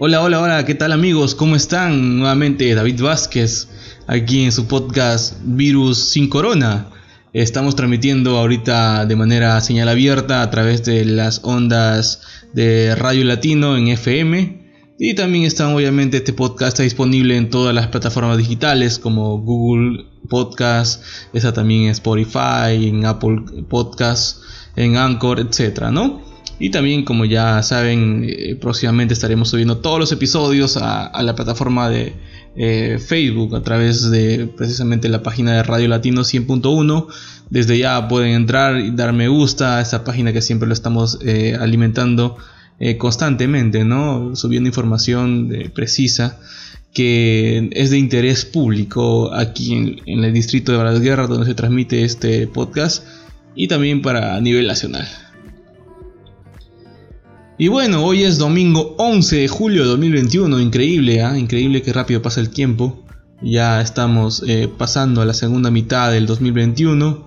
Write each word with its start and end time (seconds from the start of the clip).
Hola, 0.00 0.22
hola, 0.22 0.40
hola, 0.40 0.64
¿qué 0.64 0.76
tal 0.76 0.92
amigos? 0.92 1.34
¿Cómo 1.34 1.56
están? 1.56 2.20
Nuevamente 2.20 2.72
David 2.72 3.02
Vázquez, 3.02 3.66
aquí 4.06 4.44
en 4.44 4.52
su 4.52 4.68
podcast 4.68 5.34
Virus 5.42 5.98
sin 5.98 6.28
Corona. 6.28 6.86
Estamos 7.32 7.74
transmitiendo 7.74 8.36
ahorita 8.36 9.06
de 9.06 9.16
manera 9.16 9.60
señal 9.60 9.88
abierta 9.88 10.42
a 10.42 10.50
través 10.50 10.84
de 10.84 11.04
las 11.04 11.40
ondas 11.42 12.20
de 12.52 12.94
Radio 12.94 13.24
Latino 13.24 13.76
en 13.76 13.88
FM. 13.88 14.70
Y 15.00 15.14
también 15.14 15.42
está 15.42 15.68
obviamente 15.74 16.18
este 16.18 16.32
podcast 16.32 16.74
está 16.74 16.84
disponible 16.84 17.36
en 17.36 17.50
todas 17.50 17.74
las 17.74 17.88
plataformas 17.88 18.38
digitales 18.38 19.00
como 19.00 19.40
Google 19.40 20.04
Podcast, 20.28 21.02
está 21.32 21.52
también 21.52 21.86
en 21.86 21.90
Spotify, 21.90 22.86
en 22.86 23.04
Apple 23.04 23.42
Podcast, 23.68 24.42
en 24.76 24.96
Anchor, 24.96 25.40
etcétera, 25.40 25.90
¿no? 25.90 26.27
Y 26.60 26.70
también, 26.70 27.04
como 27.04 27.24
ya 27.24 27.62
saben, 27.62 28.26
eh, 28.28 28.56
próximamente 28.60 29.14
estaremos 29.14 29.50
subiendo 29.50 29.78
todos 29.78 30.00
los 30.00 30.10
episodios 30.10 30.76
a, 30.76 31.22
la 31.22 31.34
plataforma 31.34 31.88
de 31.88 32.14
eh, 32.56 32.98
Facebook 32.98 33.54
a 33.54 33.62
través 33.62 34.10
de 34.10 34.48
precisamente 34.56 35.08
la 35.08 35.22
página 35.22 35.52
de 35.52 35.62
Radio 35.62 35.88
Latino 35.88 36.22
100.1. 36.22 37.06
Desde 37.50 37.78
ya 37.78 38.08
pueden 38.08 38.34
entrar 38.34 38.80
y 38.80 38.90
dar 38.90 39.12
me 39.12 39.28
gusta 39.28 39.78
a 39.78 39.80
esta 39.80 40.02
página 40.02 40.32
que 40.32 40.42
siempre 40.42 40.66
lo 40.66 40.74
estamos 40.74 41.18
eh, 41.24 41.56
alimentando 41.58 42.36
constantemente, 42.98 43.84
¿no? 43.84 44.36
Subiendo 44.36 44.68
información 44.68 45.52
precisa 45.74 46.38
que 46.94 47.68
es 47.72 47.90
de 47.90 47.98
interés 47.98 48.44
público 48.44 49.34
aquí 49.34 49.74
en, 49.74 49.96
en 50.06 50.22
el 50.22 50.32
distrito 50.32 50.70
de 50.70 51.00
Guerra 51.00 51.26
donde 51.26 51.46
se 51.46 51.54
transmite 51.54 52.04
este 52.04 52.46
podcast 52.46 53.04
y 53.56 53.66
también 53.66 54.00
para 54.00 54.36
a 54.36 54.40
nivel 54.40 54.68
nacional. 54.68 55.08
Y 57.60 57.66
bueno, 57.66 58.04
hoy 58.04 58.22
es 58.22 58.38
domingo 58.38 58.94
11 58.98 59.34
de 59.38 59.48
julio 59.48 59.82
de 59.82 59.88
2021, 59.88 60.60
increíble, 60.60 61.22
¿ah? 61.22 61.36
increíble 61.36 61.82
que 61.82 61.92
rápido 61.92 62.22
pasa 62.22 62.40
el 62.40 62.50
tiempo. 62.50 63.02
Ya 63.42 63.80
estamos 63.80 64.44
eh, 64.46 64.68
pasando 64.78 65.22
a 65.22 65.24
la 65.24 65.34
segunda 65.34 65.68
mitad 65.72 66.12
del 66.12 66.26
2021. 66.26 67.26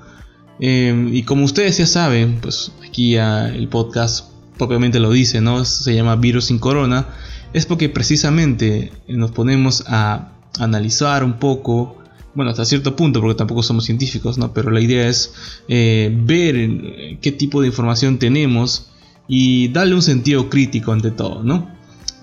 Em, 0.62 1.14
y 1.14 1.24
como 1.24 1.44
ustedes 1.44 1.80
ya 1.80 1.86
saben, 1.86 2.40
pues 2.40 2.72
aquí 2.88 3.16
el 3.18 3.68
podcast 3.68 4.30
propiamente 4.58 5.02
lo 5.02 5.12
dice, 5.12 5.42
¿no? 5.42 5.66
Se 5.66 5.94
llama 5.94 6.16
Virus 6.16 6.46
sin 6.46 6.60
Corona. 6.60 7.10
Es 7.52 7.66
porque 7.66 7.90
precisamente 7.90 8.94
nos 9.10 9.32
ponemos 9.32 9.84
a 9.88 10.32
analizar 10.60 11.26
un 11.26 11.40
poco 11.40 11.98
bueno, 12.36 12.52
hasta 12.52 12.64
cierto 12.64 12.96
punto, 12.96 13.20
porque 13.20 13.36
tampoco 13.36 13.64
somos 13.64 13.84
científicos, 13.84 14.38
¿no? 14.38 14.54
Pero 14.54 14.72
la 14.72 14.80
idea 14.80 15.10
es 15.10 15.34
eh, 15.68 16.10
ver 16.24 17.18
qué 17.20 17.34
tipo 17.34 17.60
de 17.60 17.68
información 17.68 18.18
tenemos 18.18 18.91
y 19.34 19.70
darle 19.70 19.96
un 19.96 20.02
sentido 20.02 20.50
crítico 20.50 20.92
ante 20.92 21.10
todo, 21.10 21.42
¿no? 21.42 21.70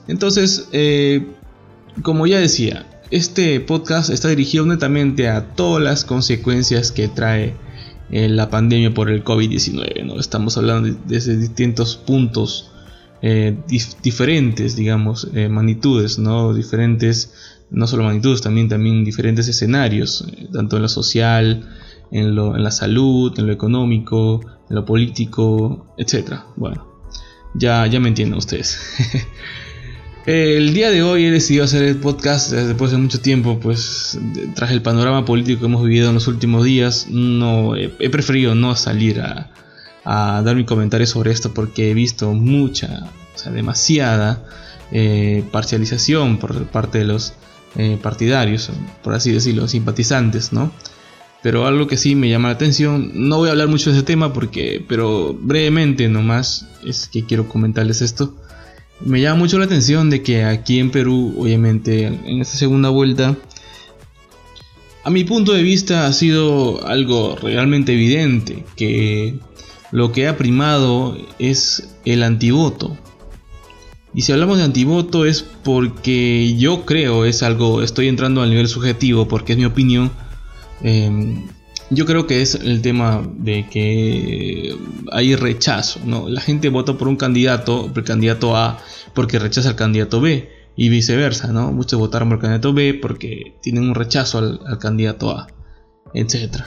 Entonces, 0.08 0.68
eh, 0.72 1.26
como 2.02 2.26
ya 2.26 2.38
decía, 2.38 2.84
este 3.10 3.60
podcast 3.60 4.10
está 4.10 4.28
dirigido 4.28 4.66
netamente 4.66 5.26
a 5.26 5.54
todas 5.54 5.82
las 5.82 6.04
consecuencias 6.04 6.92
que 6.92 7.08
trae 7.08 7.56
eh, 8.10 8.28
la 8.28 8.50
pandemia 8.50 8.92
por 8.92 9.08
el 9.08 9.24
COVID-19, 9.24 10.04
¿no? 10.04 10.20
Estamos 10.20 10.58
hablando 10.58 10.98
de, 11.06 11.36
distintos 11.38 11.96
puntos 11.96 12.72
eh, 13.22 13.56
diferentes, 14.02 14.76
digamos, 14.76 15.28
magnitudes, 15.32 16.18
¿no? 16.18 16.52
Diferentes, 16.52 17.32
no 17.70 17.86
solo 17.86 18.04
magnitudes, 18.04 18.42
también, 18.42 18.68
también 18.68 19.02
diferentes 19.02 19.48
escenarios, 19.48 20.26
tanto 20.52 20.76
en 20.76 20.82
lo 20.82 20.88
social, 20.90 21.66
en, 22.10 22.34
lo, 22.34 22.54
en 22.54 22.62
la 22.62 22.70
salud, 22.70 23.32
en 23.38 23.46
lo 23.46 23.52
económico, 23.54 24.42
en 24.68 24.76
lo 24.76 24.84
político, 24.84 25.94
etc. 25.96 26.40
Bueno, 26.56 26.97
ya, 27.54 27.86
ya 27.86 28.00
me 28.00 28.08
entienden 28.08 28.38
ustedes. 28.38 28.78
el 30.26 30.74
día 30.74 30.90
de 30.90 31.02
hoy 31.02 31.24
he 31.24 31.30
decidido 31.30 31.64
hacer 31.64 31.82
el 31.82 31.96
podcast 31.96 32.52
después 32.52 32.90
de 32.90 32.98
mucho 32.98 33.20
tiempo, 33.20 33.58
pues 33.60 34.18
tras 34.54 34.70
el 34.70 34.82
panorama 34.82 35.24
político 35.24 35.60
que 35.60 35.66
hemos 35.66 35.82
vivido 35.82 36.08
en 36.08 36.14
los 36.14 36.28
últimos 36.28 36.64
días, 36.64 37.06
no 37.08 37.76
he, 37.76 37.88
preferido 38.10 38.54
no 38.54 38.76
salir 38.76 39.20
a, 39.20 39.50
dar 40.04 40.56
mi 40.56 40.64
comentario 40.64 41.06
sobre 41.06 41.32
esto 41.32 41.52
porque 41.52 41.90
he 41.90 41.94
visto 41.94 42.32
mucha, 42.32 43.04
o 43.34 43.38
sea, 43.38 43.52
demasiada 43.52 44.42
eh, 44.90 45.44
parcialización 45.52 46.38
por 46.38 46.66
parte 46.66 46.98
de 46.98 47.04
los 47.04 47.34
eh, 47.76 47.98
partidarios, 48.02 48.70
por 49.02 49.14
así 49.14 49.32
decirlo, 49.32 49.68
simpatizantes, 49.68 50.52
¿no? 50.52 50.72
Pero 51.42 51.66
algo 51.66 51.86
que 51.86 51.96
sí 51.96 52.14
me 52.14 52.28
llama 52.28 52.48
la 52.48 52.54
atención, 52.54 53.12
no 53.14 53.36
voy 53.36 53.48
a 53.48 53.52
hablar 53.52 53.68
mucho 53.68 53.90
de 53.90 53.96
ese 53.96 54.04
tema 54.04 54.32
porque, 54.32 54.84
pero 54.88 55.34
brevemente 55.40 56.08
nomás, 56.08 56.66
es 56.84 57.08
que 57.08 57.24
quiero 57.24 57.48
comentarles 57.48 58.02
esto. 58.02 58.34
Me 59.00 59.20
llama 59.20 59.38
mucho 59.38 59.58
la 59.58 59.66
atención 59.66 60.10
de 60.10 60.22
que 60.22 60.44
aquí 60.44 60.80
en 60.80 60.90
Perú, 60.90 61.36
obviamente, 61.38 62.06
en 62.06 62.40
esta 62.40 62.56
segunda 62.56 62.88
vuelta, 62.88 63.36
a 65.04 65.10
mi 65.10 65.24
punto 65.24 65.52
de 65.52 65.62
vista 65.62 66.06
ha 66.06 66.12
sido 66.12 66.86
algo 66.86 67.36
realmente 67.36 67.92
evidente, 67.92 68.64
que 68.74 69.38
lo 69.92 70.12
que 70.12 70.26
ha 70.26 70.36
primado 70.36 71.16
es 71.38 71.88
el 72.04 72.22
antivoto. 72.24 72.98
Y 74.12 74.22
si 74.22 74.32
hablamos 74.32 74.58
de 74.58 74.64
antivoto 74.64 75.24
es 75.24 75.42
porque 75.42 76.56
yo 76.58 76.84
creo, 76.84 77.24
es 77.24 77.42
algo, 77.42 77.82
estoy 77.82 78.08
entrando 78.08 78.42
al 78.42 78.50
nivel 78.50 78.68
subjetivo 78.68 79.28
porque 79.28 79.52
es 79.52 79.58
mi 79.58 79.64
opinión, 79.64 80.10
Em, 80.82 81.46
yo 81.90 82.04
creo 82.04 82.26
que 82.26 82.42
es 82.42 82.54
el 82.54 82.82
tema 82.82 83.26
de 83.36 83.66
que 83.68 84.76
hay 85.10 85.34
rechazo, 85.36 86.00
¿no? 86.04 86.28
La 86.28 86.40
gente 86.40 86.68
vota 86.68 86.98
por 86.98 87.08
un 87.08 87.16
candidato, 87.16 87.88
por 87.88 87.98
el 87.98 88.04
candidato 88.04 88.56
A, 88.56 88.78
porque 89.14 89.38
rechaza 89.38 89.70
al 89.70 89.76
candidato 89.76 90.20
B 90.20 90.50
y 90.76 90.90
viceversa, 90.90 91.50
¿no? 91.50 91.72
Muchos 91.72 91.98
votaron 91.98 92.28
por 92.28 92.36
el 92.36 92.42
candidato 92.42 92.74
B 92.74 92.94
porque 92.94 93.56
tienen 93.62 93.84
un 93.84 93.94
rechazo 93.94 94.38
al, 94.38 94.78
candidato 94.78 95.30
A, 95.30 95.48
etc. 96.12 96.62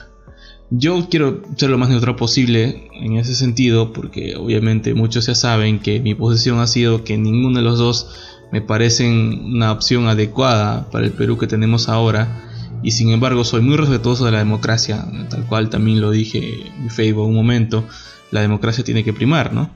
Yo 0.70 1.08
quiero 1.08 1.42
ser 1.56 1.70
lo 1.70 1.78
más 1.78 1.88
neutral 1.88 2.16
posible 2.16 2.88
en 2.94 3.16
ese 3.16 3.34
sentido 3.34 3.92
porque 3.92 4.34
obviamente 4.36 4.94
muchos 4.94 5.26
ya 5.26 5.34
saben 5.34 5.78
que 5.78 6.00
mi 6.00 6.14
posición 6.14 6.58
ha 6.58 6.66
sido 6.66 7.04
que 7.04 7.16
ninguno 7.16 7.58
de 7.58 7.64
los 7.64 7.78
dos 7.78 8.08
me 8.50 8.60
parecen 8.60 9.54
una 9.54 9.70
opción 9.70 10.08
adecuada 10.08 10.90
para 10.90 11.06
el 11.06 11.12
Perú 11.12 11.38
que 11.38 11.46
tenemos 11.46 11.88
ahora 11.88 12.51
y 12.82 12.90
sin 12.92 13.10
embargo 13.10 13.44
soy 13.44 13.60
muy 13.60 13.76
respetuoso 13.76 14.24
de 14.24 14.32
la 14.32 14.38
democracia, 14.38 15.06
tal 15.28 15.46
cual 15.46 15.70
también 15.70 16.00
lo 16.00 16.10
dije 16.10 16.66
en 16.78 16.90
Facebook 16.90 17.26
un 17.26 17.34
momento, 17.34 17.86
la 18.30 18.40
democracia 18.40 18.84
tiene 18.84 19.04
que 19.04 19.12
primar, 19.12 19.52
¿no? 19.52 19.70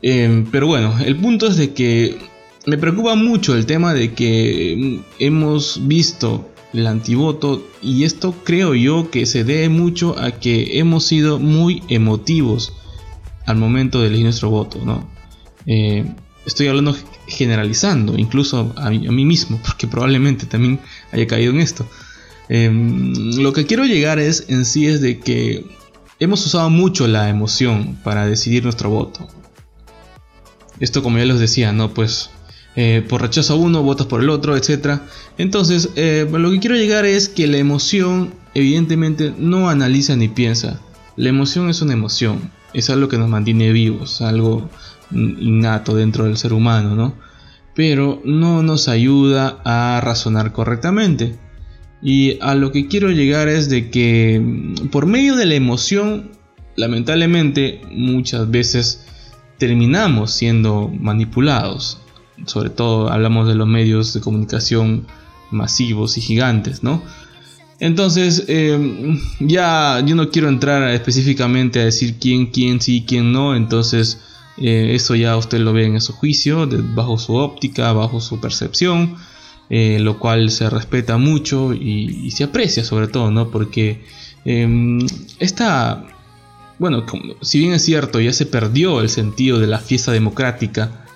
Em, 0.00 0.46
pero 0.50 0.66
bueno, 0.66 0.98
el 1.04 1.16
punto 1.16 1.46
es 1.46 1.56
de 1.56 1.72
que 1.72 2.18
me 2.66 2.78
preocupa 2.78 3.14
mucho 3.14 3.54
el 3.54 3.66
tema 3.66 3.94
de 3.94 4.12
que 4.14 5.00
hemos 5.18 5.86
visto 5.86 6.48
el 6.72 6.86
antivoto 6.86 7.66
y 7.82 8.04
esto 8.04 8.34
creo 8.44 8.74
yo 8.74 9.10
que 9.10 9.26
se 9.26 9.44
debe 9.44 9.68
mucho 9.68 10.18
a 10.18 10.32
que 10.32 10.78
hemos 10.78 11.04
sido 11.04 11.38
muy 11.38 11.82
emotivos 11.88 12.72
al 13.46 13.56
momento 13.56 14.00
de 14.00 14.06
elegir 14.08 14.24
nuestro 14.24 14.50
voto, 14.50 14.80
¿no? 14.84 15.08
Eh, 15.66 16.04
estoy 16.46 16.68
hablando 16.68 16.96
generalizando, 17.26 18.18
incluso 18.18 18.72
a 18.76 18.90
mí 18.90 19.24
mismo, 19.24 19.60
porque 19.66 19.86
probablemente 19.86 20.46
también 20.46 20.80
haya 21.12 21.26
caído 21.26 21.52
en 21.52 21.60
esto. 21.60 21.86
Em, 22.54 23.14
lo 23.38 23.54
que 23.54 23.64
quiero 23.64 23.86
llegar 23.86 24.18
es 24.18 24.44
en 24.48 24.66
sí 24.66 24.86
es 24.86 25.00
de 25.00 25.18
que 25.18 25.64
hemos 26.20 26.44
usado 26.44 26.68
mucho 26.68 27.08
la 27.08 27.30
emoción 27.30 27.98
para 28.04 28.26
decidir 28.26 28.62
nuestro 28.62 28.90
voto. 28.90 29.26
Esto 30.78 31.02
como 31.02 31.16
ya 31.16 31.24
les 31.24 31.40
decía, 31.40 31.72
¿no? 31.72 31.94
Pues 31.94 32.28
eh, 32.76 33.02
por 33.08 33.22
rechazo 33.22 33.54
a 33.54 33.56
uno, 33.56 33.82
votas 33.82 34.06
por 34.06 34.20
el 34.20 34.28
otro, 34.28 34.54
etc. 34.54 35.00
Entonces, 35.38 35.88
eh, 35.96 36.28
lo 36.30 36.50
que 36.50 36.60
quiero 36.60 36.76
llegar 36.76 37.06
es 37.06 37.30
que 37.30 37.46
la 37.46 37.56
emoción 37.56 38.34
evidentemente 38.52 39.32
no 39.38 39.70
analiza 39.70 40.14
ni 40.16 40.28
piensa. 40.28 40.78
La 41.16 41.30
emoción 41.30 41.70
es 41.70 41.80
una 41.80 41.94
emoción, 41.94 42.52
es 42.74 42.90
algo 42.90 43.08
que 43.08 43.16
nos 43.16 43.30
mantiene 43.30 43.72
vivos, 43.72 44.20
algo 44.20 44.68
innato 45.10 45.94
dentro 45.94 46.24
del 46.24 46.36
ser 46.36 46.52
humano, 46.52 46.94
¿no? 46.96 47.14
Pero 47.74 48.20
no 48.26 48.62
nos 48.62 48.88
ayuda 48.88 49.62
a 49.64 50.02
razonar 50.02 50.52
correctamente. 50.52 51.38
Y 52.02 52.38
a 52.40 52.54
lo 52.54 52.72
que 52.72 52.88
quiero 52.88 53.10
llegar 53.10 53.48
es 53.48 53.68
de 53.68 53.90
que 53.90 54.40
mm, 54.40 54.88
por 54.88 55.06
medio 55.06 55.36
de 55.36 55.46
la 55.46 55.54
emoción, 55.54 56.32
lamentablemente 56.76 57.80
muchas 57.90 58.50
veces 58.50 59.06
terminamos 59.58 60.32
siendo 60.32 60.88
manipulados. 60.88 61.98
Sobre 62.46 62.70
todo 62.70 63.10
hablamos 63.10 63.46
de 63.46 63.54
los 63.54 63.68
medios 63.68 64.12
de 64.14 64.20
comunicación 64.20 65.06
masivos 65.52 66.18
y 66.18 66.20
gigantes, 66.20 66.82
¿no? 66.82 67.02
Entonces, 67.78 68.44
em, 68.48 69.18
ya 69.40 70.02
yo 70.06 70.14
no 70.14 70.30
quiero 70.30 70.48
entrar 70.48 70.88
específicamente 70.90 71.80
a 71.80 71.84
decir 71.84 72.16
quién, 72.20 72.46
quién 72.46 72.80
sí, 72.80 73.04
quién 73.06 73.32
no. 73.32 73.56
Entonces, 73.56 74.20
eh, 74.56 74.92
eso 74.94 75.14
ya 75.14 75.36
usted 75.36 75.58
lo 75.58 75.72
ve 75.72 75.86
en 75.86 76.00
su 76.00 76.12
juicio, 76.12 76.68
bajo 76.94 77.18
su 77.18 77.34
óptica, 77.34 77.92
bajo 77.92 78.20
su 78.20 78.40
percepción. 78.40 79.16
Eh, 79.70 79.98
lo 80.00 80.18
cual 80.18 80.50
se 80.50 80.68
respeta 80.68 81.16
mucho 81.16 81.72
y, 81.72 82.30
se 82.30 82.44
aprecia 82.44 82.84
sobre 82.84 83.08
todo, 83.08 83.30
¿no? 83.30 83.50
Porque 83.50 84.04
em, 84.44 84.98
esta, 85.38 86.04
bueno, 86.78 87.06
si 87.40 87.60
bien 87.60 87.72
es 87.72 87.82
cierto, 87.82 88.20
ya 88.20 88.34
se 88.34 88.44
perdió 88.44 89.00
el 89.00 89.08
sentido 89.08 89.58
de 89.58 89.66
la 89.66 89.78
fiesta 89.78 90.12
democrática, 90.12 91.06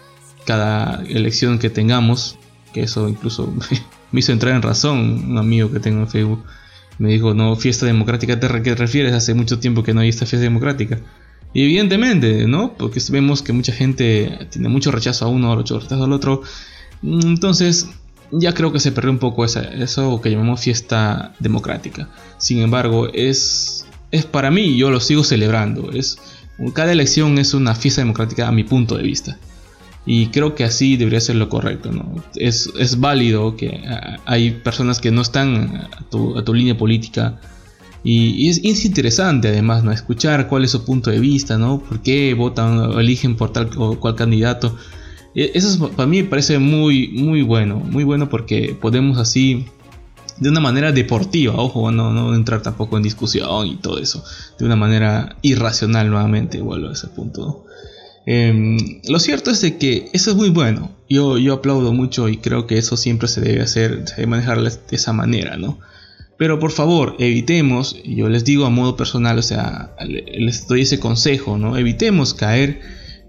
cada 0.46 1.04
elección 1.06 1.58
que 1.58 1.68
tengamos, 1.68 2.38
que 2.72 2.82
eso 2.82 3.08
incluso 3.10 3.52
me 4.12 4.20
hizo 4.20 4.32
entrar 4.32 4.54
en 4.54 4.62
razón 4.62 5.24
un 5.30 5.36
amigo 5.36 5.70
que 5.70 5.80
tengo 5.80 6.00
en 6.00 6.08
Facebook. 6.08 6.42
Me 6.98 7.10
dijo, 7.10 7.34
no, 7.34 7.56
fiesta 7.56 7.84
democrática, 7.84 8.40
¿te 8.40 8.62
qué 8.62 8.74
refieres? 8.74 9.12
Hace 9.12 9.34
mucho 9.34 9.58
tiempo 9.58 9.82
que 9.82 9.92
no 9.92 10.00
hay 10.00 10.08
esta 10.08 10.24
fiesta 10.24 10.44
democrática. 10.44 10.98
Y 11.52 11.62
evidentemente, 11.64 12.46
¿no? 12.46 12.72
Porque 12.72 13.00
vemos 13.10 13.42
que 13.42 13.52
mucha 13.52 13.72
gente 13.72 14.48
tiene 14.50 14.70
mucho 14.70 14.90
rechazo 14.90 15.26
a 15.26 15.28
uno, 15.28 15.54
mucho 15.56 15.78
rechazo 15.78 16.04
al 16.04 16.12
otro. 16.12 16.42
Entonces, 17.02 17.90
ya 18.32 18.54
creo 18.54 18.72
que 18.72 18.80
se 18.80 18.92
perdió 18.92 19.10
un 19.10 19.18
poco 19.18 19.44
eso 19.44 20.20
que 20.20 20.30
llamamos 20.30 20.60
fiesta 20.60 21.34
democrática. 21.38 22.08
Sin 22.38 22.60
embargo, 22.60 23.08
es, 23.12 23.86
es 24.10 24.24
para 24.24 24.50
mí, 24.50 24.76
yo 24.76 24.90
lo 24.90 25.00
sigo 25.00 25.24
celebrando. 25.24 25.92
Es, 25.92 26.18
cada 26.74 26.92
elección 26.92 27.38
es 27.38 27.54
una 27.54 27.74
fiesta 27.74 28.00
democrática 28.00 28.48
a 28.48 28.52
mi 28.52 28.64
punto 28.64 28.96
de 28.96 29.02
vista. 29.02 29.38
Y 30.04 30.28
creo 30.28 30.54
que 30.54 30.64
así 30.64 30.96
debería 30.96 31.20
ser 31.20 31.36
lo 31.36 31.48
correcto. 31.48 31.90
¿no? 31.90 32.22
Es, 32.36 32.70
es 32.78 33.00
válido 33.00 33.56
que 33.56 33.82
hay 34.24 34.52
personas 34.52 35.00
que 35.00 35.10
no 35.10 35.22
están 35.22 35.88
a 35.92 36.08
tu, 36.08 36.38
a 36.38 36.44
tu 36.44 36.54
línea 36.54 36.76
política. 36.76 37.40
Y, 38.04 38.48
es, 38.48 38.60
es, 38.62 38.84
interesante 38.84 39.48
además 39.48 39.82
¿no? 39.82 39.90
escuchar 39.90 40.46
cuál 40.46 40.64
es 40.64 40.70
su 40.70 40.84
punto 40.84 41.10
de 41.10 41.18
vista, 41.18 41.58
¿no? 41.58 41.80
por 41.80 42.02
qué 42.02 42.34
votan 42.34 42.78
o 42.78 43.00
eligen 43.00 43.34
por 43.36 43.52
tal 43.52 43.68
o 43.76 43.98
cual 43.98 44.14
candidato. 44.14 44.76
E, 45.36 45.52
eso 45.54 45.90
para 45.90 46.08
mí 46.08 46.22
me 46.22 46.28
parece 46.28 46.58
muy, 46.58 47.08
muy 47.08 47.42
bueno, 47.42 47.76
muy 47.76 48.02
bueno 48.02 48.28
porque 48.28 48.76
podemos 48.80 49.18
así, 49.18 49.66
de 50.38 50.48
una 50.48 50.60
manera 50.60 50.90
deportiva, 50.92 51.54
ojo, 51.54 51.90
no, 51.92 52.12
no 52.12 52.34
entrar 52.34 52.62
tampoco 52.62 52.96
en 52.96 53.02
discusión 53.02 53.66
y 53.66 53.76
todo 53.76 53.98
eso, 53.98 54.24
de 54.58 54.64
una 54.64 54.76
manera 54.76 55.36
irracional 55.42 56.10
nuevamente, 56.10 56.60
vuelvo 56.60 56.88
a 56.88 56.92
ese 56.92 57.08
punto. 57.08 57.64
Em, 58.24 59.00
lo 59.08 59.20
cierto 59.20 59.52
es 59.52 59.60
de 59.60 59.76
que 59.78 60.10
eso 60.12 60.32
es 60.32 60.36
muy 60.36 60.50
bueno. 60.50 60.90
Yo, 61.08 61.38
yo 61.38 61.54
aplaudo 61.54 61.92
mucho 61.92 62.28
y 62.28 62.38
creo 62.38 62.66
que 62.66 62.76
eso 62.76 62.96
siempre 62.96 63.28
se 63.28 63.40
debe 63.40 63.62
hacer, 63.62 64.08
se 64.08 64.16
debe 64.16 64.26
manejar 64.26 64.60
de 64.60 64.96
esa 64.96 65.12
manera, 65.12 65.56
¿no? 65.56 65.78
Pero 66.36 66.58
por 66.58 66.72
favor, 66.72 67.14
evitemos, 67.18 67.96
yo 68.04 68.28
les 68.28 68.44
digo 68.44 68.66
a 68.66 68.70
modo 68.70 68.96
personal, 68.96 69.38
o 69.38 69.42
sea, 69.42 69.94
les 70.06 70.66
doy 70.66 70.82
ese 70.82 70.98
consejo, 70.98 71.56
¿no? 71.56 71.78
Evitemos 71.78 72.34
caer 72.34 72.80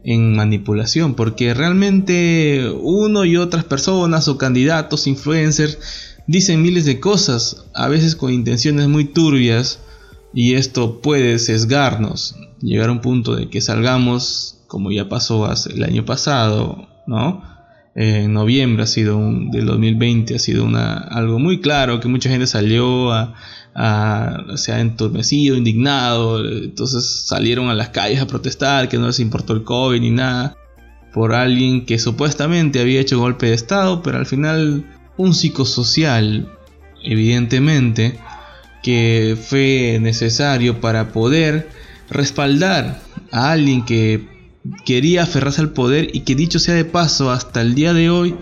en 0.08 0.38
manipulación, 0.38 1.16
porque 1.16 1.54
realmente 1.54 2.72
uno 2.82 3.26
y 3.26 3.36
otras 3.36 3.66
personas 3.66 4.30
o 4.30 4.38
candidatos, 4.38 5.06
influencers, 5.06 5.80
dicen 6.28 6.62
miles 6.62 6.86
de 6.86 7.02
cosas, 7.02 7.66
a 7.74 7.90
veces 7.90 8.16
con 8.16 8.32
intenciones 8.32 8.88
muy 8.88 9.04
turbias, 9.04 9.80
y 10.34 10.54
esto 10.54 11.02
puede 11.02 11.40
sesgarnos, 11.40 12.38
llegar 12.62 12.88
a 12.88 12.94
un 12.94 13.02
punto 13.02 13.36
de 13.36 13.50
que 13.50 13.60
salgamos 13.60 14.60
como 14.68 14.92
ya 14.94 15.10
pasó 15.10 15.50
el 15.70 15.84
año 15.84 16.06
pasado, 16.06 16.88
¿no? 17.06 17.44
en 17.94 18.32
noviembre 18.32 18.84
ha 18.84 18.88
sido 18.88 19.18
un, 19.18 19.50
del 19.50 19.66
2020 19.66 20.36
ha 20.36 20.40
sido 20.40 20.64
una, 20.64 20.98
algo 21.00 21.40
muy 21.40 21.62
claro 21.62 22.00
que 22.00 22.08
mucha 22.08 22.30
gente 22.30 22.46
salió 22.46 23.12
a, 23.12 23.34
se 24.56 24.72
ha 24.72 24.80
entorpecido, 24.80 25.56
indignado, 25.56 26.44
entonces 26.44 27.26
salieron 27.28 27.70
a 27.70 27.76
las 27.76 27.90
calles 27.90 28.20
a 28.20 28.28
protestar 28.28 28.90
que 28.90 28.98
no 28.98 29.08
les 29.08 29.20
importó 29.20 29.54
el 29.54 29.64
COVID 29.64 30.02
ni 30.02 30.10
nada 30.10 30.58
por 31.14 31.34
alguien 31.34 31.86
que 31.86 32.00
supuestamente 32.00 32.80
había 32.80 33.02
hecho 33.02 33.20
golpe 33.20 33.48
de 33.48 33.54
estado, 33.54 34.02
pero 34.02 34.18
al 34.18 34.26
final 34.26 34.86
un 35.18 35.34
psicosocial, 35.34 36.52
evidentemente, 37.04 38.20
que 38.82 39.38
fue 39.40 40.00
necesario 40.02 40.82
para 40.82 41.12
poder 41.12 41.70
respaldar 42.10 43.02
a 43.32 43.52
alguien 43.52 43.86
que 43.86 44.28
quería 44.86 45.24
aferrarse 45.24 45.62
al 45.62 45.72
poder 45.72 46.10
y 46.14 46.22
que 46.22 46.36
dicho 46.36 46.60
sea 46.60 46.76
de 46.76 46.86
paso, 46.86 47.32
hasta 47.32 47.62
el 47.62 47.76
día 47.76 47.94
de 47.94 48.10
hoy 48.10 48.36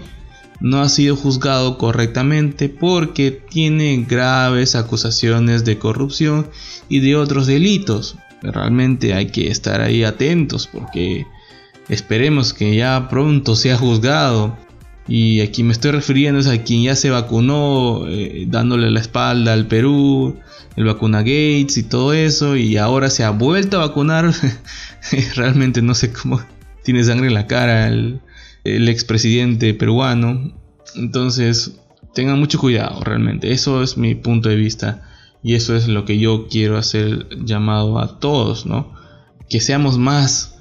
no 0.60 0.82
ha 0.82 0.90
sido 0.90 1.16
juzgado 1.16 1.78
correctamente 1.78 2.70
porque 2.70 3.32
tiene 3.32 4.06
graves 4.08 4.76
acusaciones 4.76 5.66
de 5.66 5.78
corrupción 5.78 6.48
y 6.90 7.00
de 7.00 7.16
otros 7.16 7.48
delitos. 7.48 8.18
Realmente 8.42 9.14
hay 9.14 9.28
que 9.28 9.50
estar 9.50 9.82
ahí 9.82 10.04
atentos 10.04 10.68
porque 10.68 11.26
esperemos 11.90 12.54
que 12.54 12.76
ya 12.76 13.08
pronto 13.10 13.56
sea 13.56 13.78
juzgado. 13.78 14.58
Y 15.08 15.42
aquí 15.42 15.62
me 15.62 15.72
estoy 15.72 15.92
refiriendo 15.92 16.40
es 16.40 16.48
a 16.48 16.64
quien 16.64 16.84
ya 16.84 16.96
se 16.96 17.12
vacunó 17.12 18.08
eh, 18.08 18.46
dándole 18.48 18.90
la 18.90 19.02
espalda 19.02 19.54
al 19.54 19.68
Perú, 19.68 20.40
el 20.76 20.86
vacuna 20.86 21.20
Gates 21.20 21.78
y 21.78 21.84
todo 21.84 22.14
eso, 22.14 22.56
y 22.56 22.78
ahora 22.78 23.12
se 23.12 23.24
ha 23.24 23.30
vuelto 23.30 23.78
a 23.78 23.88
vacunar 23.88 24.34
realmente 25.36 25.84
no 25.84 25.94
sé 25.94 26.12
cómo 26.12 26.42
tiene 26.84 27.04
sangre 27.04 27.28
en 27.28 27.36
la 27.36 27.46
cara 27.46 27.88
el, 27.88 28.20
el 28.66 28.90
expresidente 28.90 29.74
peruano. 29.74 30.54
Entonces, 30.96 31.78
tengan 32.14 32.40
mucho 32.40 32.60
cuidado, 32.60 33.02
realmente. 33.04 33.52
Eso 33.52 33.82
es 33.82 33.98
mi 33.98 34.16
punto 34.16 34.50
de 34.50 34.56
vista. 34.56 35.04
Y 35.44 35.54
eso 35.54 35.76
es 35.76 35.88
lo 35.88 36.06
que 36.06 36.18
yo 36.18 36.48
quiero 36.50 36.78
hacer 36.78 37.28
llamado 37.46 38.00
a 38.00 38.20
todos, 38.20 38.66
¿no? 38.66 38.94
Que 39.48 39.60
seamos 39.60 40.00
más, 40.00 40.56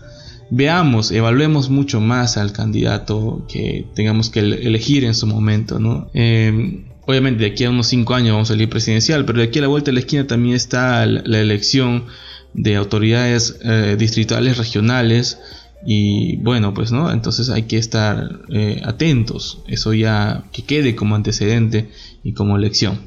veamos, 0.51 1.11
evaluemos 1.11 1.71
mucho 1.71 2.03
más 2.03 2.37
al 2.37 2.53
candidato 2.53 3.47
que 3.49 3.87
tengamos 3.95 4.29
que 4.29 4.41
elegir 4.41 5.05
en 5.05 5.15
su 5.15 5.27
momento, 5.27 5.79
¿no? 5.79 6.11
Em, 6.13 6.85
obviamente 7.07 7.45
de 7.45 7.51
aquí 7.51 7.65
a 7.65 7.71
unos 7.71 7.87
5 7.87 8.15
años 8.15 8.33
vamos 8.33 8.51
a 8.51 8.53
salir 8.53 8.69
presidencial, 8.69 9.25
pero 9.25 9.39
de 9.39 9.47
aquí 9.47 9.59
a 9.59 9.63
la 9.63 9.69
vuelta 9.69 9.87
de 9.87 9.95
la 9.95 10.01
esquina 10.01 10.27
también 10.27 10.55
está 10.55 11.07
la 11.07 11.39
elección 11.41 12.05
de 12.53 12.77
autoridades 12.77 13.59
eh, 13.63 13.97
distritales, 13.99 14.59
regionales, 14.59 15.39
y 15.87 16.37
bueno, 16.39 16.73
pues 16.73 16.93
no, 16.93 17.11
entonces 17.11 17.51
hay 17.51 17.65
que 17.65 17.77
estar 17.77 18.41
eh, 18.49 18.81
atentos, 18.85 19.63
eso 19.69 19.93
ya 19.93 20.45
que 20.53 20.63
quede 20.63 20.97
como 20.97 21.15
antecedente 21.15 21.91
y 22.23 22.33
como 22.33 22.59
lección. 22.59 23.01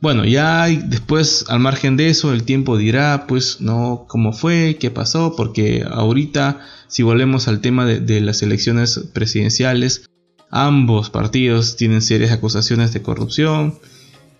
Bueno, 0.00 0.24
ya 0.24 0.66
después 0.66 1.44
al 1.48 1.58
margen 1.58 1.96
de 1.96 2.08
eso 2.08 2.32
el 2.32 2.44
tiempo 2.44 2.76
dirá 2.76 3.26
pues 3.26 3.60
no 3.60 4.06
cómo 4.08 4.32
fue, 4.32 4.76
qué 4.78 4.90
pasó, 4.90 5.34
porque 5.36 5.84
ahorita 5.88 6.60
si 6.86 7.02
volvemos 7.02 7.48
al 7.48 7.60
tema 7.60 7.84
de, 7.84 8.20
las 8.20 8.42
elecciones 8.42 9.00
presidenciales, 9.12 10.08
ambos 10.50 11.10
partidos 11.10 11.76
tienen 11.76 12.00
serias 12.00 12.30
acusaciones 12.30 12.92
de 12.92 13.02
corrupción 13.02 13.78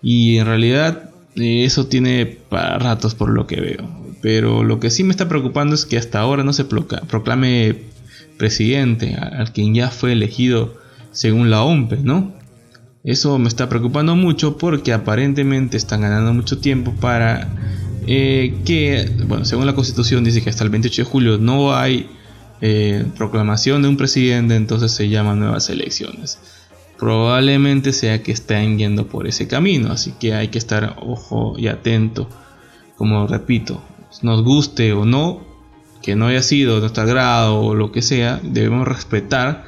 y 0.01 0.37
en 0.37 0.45
realidad 0.45 1.11
eh, 1.35 1.65
eso 1.65 1.87
tiene 1.87 2.25
para 2.25 2.79
ratos 2.79 3.13
por 3.13 3.29
lo 3.29 3.45
que 3.45 3.59
veo. 3.59 3.98
Pero 4.21 4.63
lo 4.63 4.79
que 4.79 4.89
sí 4.89 5.03
me 5.03 5.11
está 5.11 5.29
preocupando 5.29 5.75
es 5.75 5.85
que 5.85 5.97
hasta 5.97 6.19
ahora 6.19 6.43
no 6.43 6.53
se 6.53 6.65
proclame 6.65 7.77
presidente 8.37 9.15
al 9.15 9.51
quien 9.53 9.73
ya 9.73 9.89
fue 9.89 10.13
elegido 10.13 10.75
según 11.11 11.49
la 11.49 11.63
OMP, 11.63 11.93
¿no? 12.03 12.33
Eso 13.03 13.37
me 13.39 13.47
está 13.47 13.69
preocupando 13.69 14.15
mucho 14.15 14.57
porque 14.57 14.91
aparentemente 14.93 15.77
están 15.77 16.01
ganando 16.01 16.33
mucho 16.33 16.57
tiempo 16.59 16.93
para 16.99 17.49
eh, 18.07 18.55
que, 18.65 19.09
bueno, 19.27 19.45
según 19.45 19.65
la 19.65 19.75
constitución 19.75 20.23
dice 20.23 20.41
que 20.41 20.49
hasta 20.49 20.63
el 20.63 20.69
28 20.69 21.03
de 21.03 21.09
julio 21.09 21.37
no 21.37 21.75
hay 21.75 22.09
eh, 22.61 23.05
proclamación 23.17 23.81
de 23.81 23.87
un 23.87 23.97
presidente, 23.97 24.55
entonces 24.55 24.91
se 24.91 25.07
llaman 25.07 25.39
nuevas 25.39 25.69
elecciones. 25.69 26.39
Probablemente 26.97 27.93
sea 27.93 28.21
que 28.21 28.33
estén 28.33 28.77
yendo 28.77 29.07
por 29.07 29.27
ese 29.27 29.47
camino, 29.47 29.93
así 29.93 30.13
que 30.19 30.33
hay 30.33 30.49
que 30.49 30.57
estar 30.57 30.97
ojo 31.01 31.55
y 31.57 31.67
atento. 31.67 32.27
Como 32.97 33.25
repito, 33.27 33.81
nos 34.21 34.43
guste 34.43 34.93
o 34.93 35.05
no, 35.05 35.41
que 36.01 36.15
no 36.15 36.27
haya 36.27 36.41
sido 36.41 36.75
de 36.75 36.81
nuestro 36.81 37.03
agrado 37.03 37.59
o 37.59 37.75
lo 37.75 37.91
que 37.91 38.01
sea, 38.01 38.39
debemos 38.43 38.87
respetar 38.87 39.65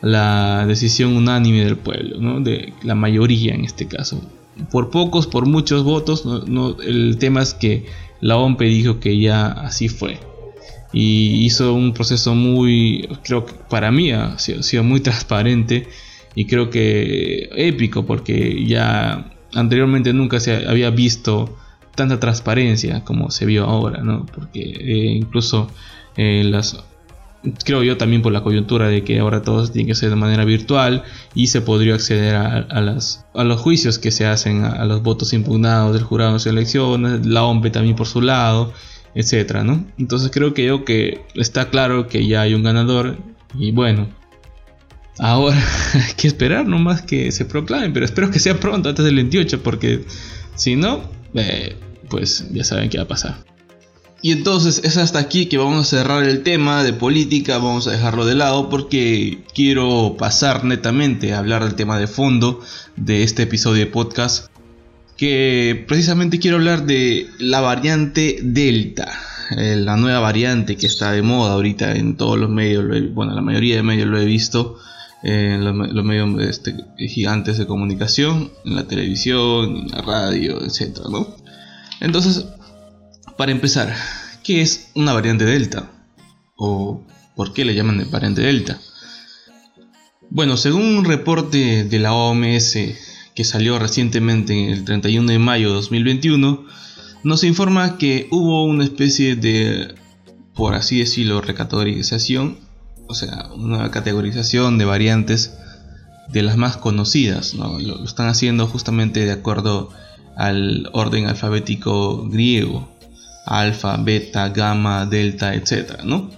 la 0.00 0.66
decisión 0.66 1.16
unánime 1.16 1.64
del 1.64 1.76
pueblo, 1.76 2.40
de 2.40 2.72
la 2.82 2.94
mayoría 2.94 3.54
en 3.54 3.64
este 3.64 3.86
caso. 3.86 4.20
Por 4.70 4.90
pocos, 4.90 5.26
por 5.26 5.46
muchos 5.46 5.82
votos, 5.82 6.24
no, 6.26 6.80
el 6.80 7.16
tema 7.18 7.42
es 7.42 7.54
que 7.54 7.86
la 8.20 8.36
OMP 8.36 8.60
dijo 8.62 9.00
que 9.00 9.18
ya 9.18 9.46
así 9.46 9.88
fue. 9.88 10.18
Y 10.92 11.44
hizo 11.44 11.74
un 11.74 11.92
proceso 11.92 12.34
muy, 12.34 13.08
creo 13.24 13.46
que 13.46 13.54
para 13.68 13.90
mí 13.90 14.12
ha 14.12 14.38
sido 14.38 14.84
muy 14.84 15.00
transparente 15.08 15.88
y 16.34 16.46
creo 16.46 16.70
que 16.70 17.48
épico 17.56 18.06
porque 18.06 18.64
ya 18.66 19.32
anteriormente 19.54 20.12
nunca 20.12 20.38
se 20.38 20.66
había 20.68 20.90
visto 20.90 21.56
tanta 21.94 22.20
transparencia 22.20 23.04
como 23.04 23.30
se 23.30 23.46
vio 23.46 23.64
ahora, 23.64 24.02
¿no? 24.02 24.26
Porque 24.26 24.60
eh, 24.60 25.12
incluso 25.12 25.68
eh, 26.16 26.44
las 26.44 26.84
creo 27.64 27.82
yo 27.82 27.96
también 27.96 28.22
por 28.22 28.32
la 28.32 28.42
coyuntura 28.42 28.88
de 28.88 29.04
que 29.04 29.18
ahora 29.18 29.42
todo 29.42 29.66
tiene 29.68 29.88
que 29.88 29.94
ser 29.94 30.10
de 30.10 30.16
manera 30.16 30.44
virtual 30.44 31.02
y 31.34 31.48
se 31.48 31.60
podría 31.60 31.94
acceder 31.94 32.34
a, 32.34 32.80
las, 32.80 33.26
a 33.34 33.44
los 33.44 33.60
juicios 33.60 33.98
que 33.98 34.10
se 34.10 34.26
hacen 34.26 34.64
a, 34.64 34.84
los 34.84 35.02
votos 35.02 35.32
impugnados 35.32 35.92
del 35.92 36.02
jurado 36.02 36.38
de 36.38 36.50
elecciones, 36.50 37.26
la 37.26 37.44
OMP 37.44 37.70
también 37.70 37.96
por 37.96 38.06
su 38.06 38.20
lado, 38.20 38.72
etcétera, 39.14 39.64
¿no? 39.64 39.84
Entonces 39.98 40.30
creo 40.32 40.54
que 40.54 40.64
yo 40.64 40.84
que 40.84 41.24
está 41.34 41.68
claro 41.70 42.08
que 42.08 42.26
ya 42.26 42.42
hay 42.42 42.54
un 42.54 42.62
ganador 42.62 43.18
y 43.56 43.72
bueno, 43.72 44.08
ahora 45.18 45.56
hay 45.94 46.14
que 46.16 46.26
esperar 46.26 46.66
nomás 46.66 47.02
que 47.02 47.30
se 47.32 47.44
proclamen, 47.44 47.92
pero 47.92 48.06
espero 48.06 48.30
que 48.30 48.38
sea 48.38 48.58
pronto, 48.58 48.88
antes 48.88 49.04
del 49.04 49.16
28, 49.16 49.62
porque 49.62 50.04
si 50.54 50.76
no, 50.76 51.02
eh, 51.34 51.76
pues 52.08 52.46
ya 52.52 52.64
saben 52.64 52.90
qué 52.90 52.98
va 52.98 53.04
a 53.04 53.08
pasar. 53.08 53.44
Y 54.24 54.32
entonces 54.32 54.80
es 54.84 54.96
hasta 54.96 55.18
aquí 55.18 55.46
que 55.46 55.58
vamos 55.58 55.80
a 55.80 55.98
cerrar 55.98 56.24
el 56.24 56.42
tema 56.42 56.82
de 56.82 56.94
política, 56.94 57.58
vamos 57.58 57.86
a 57.86 57.90
dejarlo 57.90 58.24
de 58.24 58.34
lado 58.34 58.70
porque 58.70 59.44
quiero 59.54 60.16
pasar 60.18 60.64
netamente 60.64 61.34
a 61.34 61.40
hablar 61.40 61.62
del 61.62 61.74
tema 61.74 61.98
de 61.98 62.06
fondo 62.06 62.60
de 62.96 63.22
este 63.22 63.42
episodio 63.42 63.84
de 63.84 63.90
podcast, 63.90 64.46
que 65.18 65.84
precisamente 65.86 66.38
quiero 66.38 66.56
hablar 66.56 66.86
de 66.86 67.28
la 67.38 67.60
variante 67.60 68.38
Delta, 68.42 69.12
eh, 69.58 69.76
la 69.76 69.96
nueva 69.96 70.20
variante 70.20 70.76
que 70.76 70.86
está 70.86 71.12
de 71.12 71.20
moda 71.20 71.52
ahorita 71.52 71.94
en 71.94 72.16
todos 72.16 72.38
los 72.38 72.48
medios, 72.48 72.86
bueno, 73.12 73.34
la 73.34 73.42
mayoría 73.42 73.76
de 73.76 73.82
medios 73.82 74.08
lo 74.08 74.18
he 74.18 74.24
visto, 74.24 74.78
en 75.22 75.64
los, 75.64 76.04
medios 76.04 76.40
este, 76.42 76.76
gigantes 76.98 77.56
de 77.56 77.66
comunicación, 77.66 78.52
en 78.64 78.76
la 78.76 78.84
televisión, 78.84 79.76
en 79.76 79.88
la 79.88 80.02
radio, 80.02 80.62
etc. 80.62 81.00
Entonces, 82.04 82.44
para 83.38 83.50
empezar, 83.50 83.94
¿qué 84.42 84.60
es 84.60 84.90
una 84.94 85.14
variante 85.14 85.46
Delta? 85.46 85.90
¿O 86.54 87.02
por 87.34 87.54
qué 87.54 87.64
le 87.64 87.74
llaman 87.74 88.06
variante 88.10 88.42
Delta? 88.42 88.78
Bueno, 90.28 90.58
según 90.58 90.82
un 90.82 91.04
reporte 91.06 91.84
de 91.84 91.98
la 91.98 92.12
OMS 92.12 92.76
que 93.34 93.44
salió 93.44 93.78
recientemente 93.78 94.70
el 94.70 94.84
31 94.84 95.32
de 95.32 95.38
mayo 95.38 95.68
de 95.68 95.74
2021, 95.76 96.66
nos 97.22 97.42
informa 97.42 97.96
que 97.96 98.28
hubo 98.30 98.64
una 98.64 98.84
especie 98.84 99.34
de, 99.34 99.94
por 100.54 100.74
así 100.74 100.98
decirlo, 100.98 101.40
recategorización, 101.40 102.58
o 103.08 103.14
sea, 103.14 103.48
una 103.56 103.90
categorización 103.90 104.76
de 104.76 104.84
variantes 104.84 105.54
de 106.28 106.42
las 106.42 106.58
más 106.58 106.76
conocidas. 106.76 107.54
Lo, 107.54 108.04
están 108.04 108.28
haciendo 108.28 108.66
justamente 108.66 109.24
de 109.24 109.32
acuerdo 109.32 109.90
al 110.36 110.88
orden 110.92 111.26
alfabético 111.26 112.28
griego 112.28 112.94
alfa, 113.44 113.96
beta, 113.96 114.48
gamma, 114.48 115.06
delta, 115.06 115.54
etc. 115.54 116.02
¿no? 116.04 116.30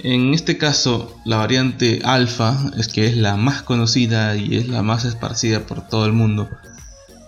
En 0.00 0.34
este 0.34 0.58
caso, 0.58 1.16
la 1.24 1.36
variante 1.36 2.00
alfa 2.04 2.58
es 2.76 2.88
que 2.88 3.06
es 3.06 3.16
la 3.16 3.36
más 3.36 3.62
conocida 3.62 4.36
y 4.36 4.56
es 4.56 4.68
la 4.68 4.82
más 4.82 5.04
esparcida 5.04 5.66
por 5.66 5.88
todo 5.88 6.06
el 6.06 6.12
mundo. 6.12 6.48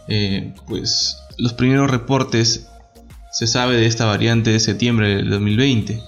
Eh, 0.09 0.55
pues 0.67 1.17
los 1.39 1.53
primeros 1.53 1.91
reportes 1.91 2.69
se 3.33 3.47
sabe 3.47 3.77
de 3.77 3.87
esta 3.87 4.07
variante 4.07 4.51
de 4.51 4.61
septiembre 4.61 5.17
del 5.17 5.31
2020 5.31 6.03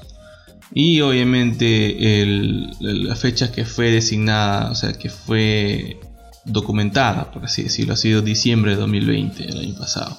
y 0.72 1.00
obviamente 1.00 2.24
la 2.80 3.14
fecha 3.14 3.52
que 3.52 3.64
fue 3.64 3.90
designada, 3.90 4.70
o 4.70 4.74
sea, 4.74 4.92
que 4.92 5.10
fue 5.10 5.98
documentada, 6.44 7.30
por 7.30 7.44
así 7.44 7.62
decirlo, 7.62 7.94
ha 7.94 7.96
sido 7.96 8.22
diciembre 8.22 8.72
de 8.72 8.78
2020, 8.78 9.44
el 9.44 9.58
año 9.58 9.74
pasado. 9.78 10.16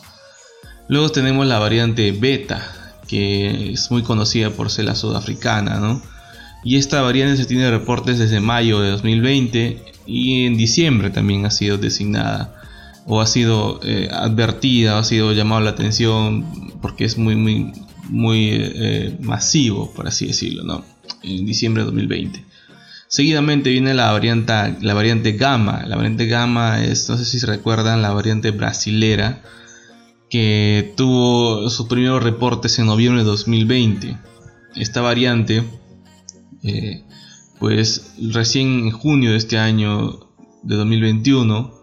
Luego 0.87 1.09
tenemos 1.09 1.47
la 1.47 1.59
variante 1.59 2.11
beta, 2.11 2.61
que 3.07 3.71
es 3.73 3.91
muy 3.91 4.03
conocida 4.03 4.51
por 4.51 4.69
ser 4.69 4.85
la 4.85 4.95
sudafricana, 4.95 5.79
¿no? 5.79 6.01
Y 6.63 6.77
esta 6.77 7.01
variante 7.01 7.37
se 7.37 7.45
tiene 7.45 7.71
reportes 7.71 8.19
desde 8.19 8.39
mayo 8.39 8.81
de 8.81 8.91
2020 8.91 9.83
y 10.05 10.45
en 10.45 10.57
diciembre 10.57 11.09
también 11.09 11.45
ha 11.45 11.51
sido 11.51 11.77
designada 11.77 12.55
o 13.05 13.19
ha 13.19 13.25
sido 13.25 13.79
eh, 13.83 14.09
advertida, 14.11 14.99
ha 14.99 15.03
sido 15.03 15.33
llamado 15.33 15.61
la 15.61 15.71
atención 15.71 16.73
porque 16.81 17.05
es 17.05 17.17
muy 17.17 17.35
muy 17.35 17.71
muy 18.09 18.49
eh, 18.51 19.17
masivo, 19.21 19.91
por 19.93 20.07
así 20.07 20.27
decirlo, 20.27 20.63
¿no? 20.63 20.83
En 21.23 21.45
diciembre 21.45 21.83
de 21.83 21.85
2020. 21.85 22.45
Seguidamente 23.11 23.69
viene 23.69 23.93
la 23.93 24.13
variante, 24.13 24.53
la 24.79 24.93
variante 24.93 25.33
gamma. 25.33 25.83
La 25.85 25.97
variante 25.97 26.27
gamma 26.27 26.81
es, 26.81 27.09
no 27.09 27.17
sé 27.17 27.25
si 27.25 27.41
se 27.41 27.45
recuerdan, 27.45 28.01
la 28.01 28.13
variante 28.13 28.51
brasilera 28.51 29.41
que 30.29 30.93
tuvo 30.95 31.69
sus 31.69 31.87
primeros 31.87 32.23
reportes 32.23 32.79
en 32.79 32.85
noviembre 32.85 33.23
de 33.23 33.29
2020. 33.29 34.17
Esta 34.77 35.01
variante, 35.01 35.61
eh, 36.63 37.03
pues 37.59 38.13
recién 38.31 38.85
en 38.85 38.91
junio 38.91 39.31
de 39.31 39.37
este 39.37 39.59
año 39.59 40.29
de 40.63 40.77
2021 40.77 41.73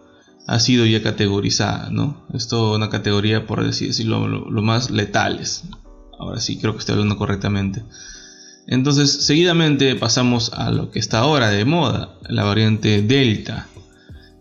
ha 0.47 0.59
sido 0.59 0.87
ya 0.87 1.03
categorizada, 1.03 1.91
¿no? 1.91 2.25
Esto 2.33 2.73
una 2.73 2.89
categoría, 2.89 3.45
por 3.45 3.63
decirlo, 3.63 4.27
lo, 4.27 4.49
lo 4.49 4.61
más 4.63 4.89
letales. 4.89 5.65
Ahora 6.17 6.39
sí, 6.39 6.57
creo 6.57 6.73
que 6.73 6.79
estoy 6.79 6.93
hablando 6.93 7.17
correctamente. 7.17 7.83
Entonces, 8.71 9.25
seguidamente 9.25 9.95
pasamos 9.95 10.53
a 10.53 10.69
lo 10.69 10.91
que 10.91 10.99
está 10.99 11.19
ahora 11.19 11.49
de 11.49 11.65
moda, 11.65 12.19
la 12.29 12.43
variante 12.43 13.01
Delta. 13.01 13.67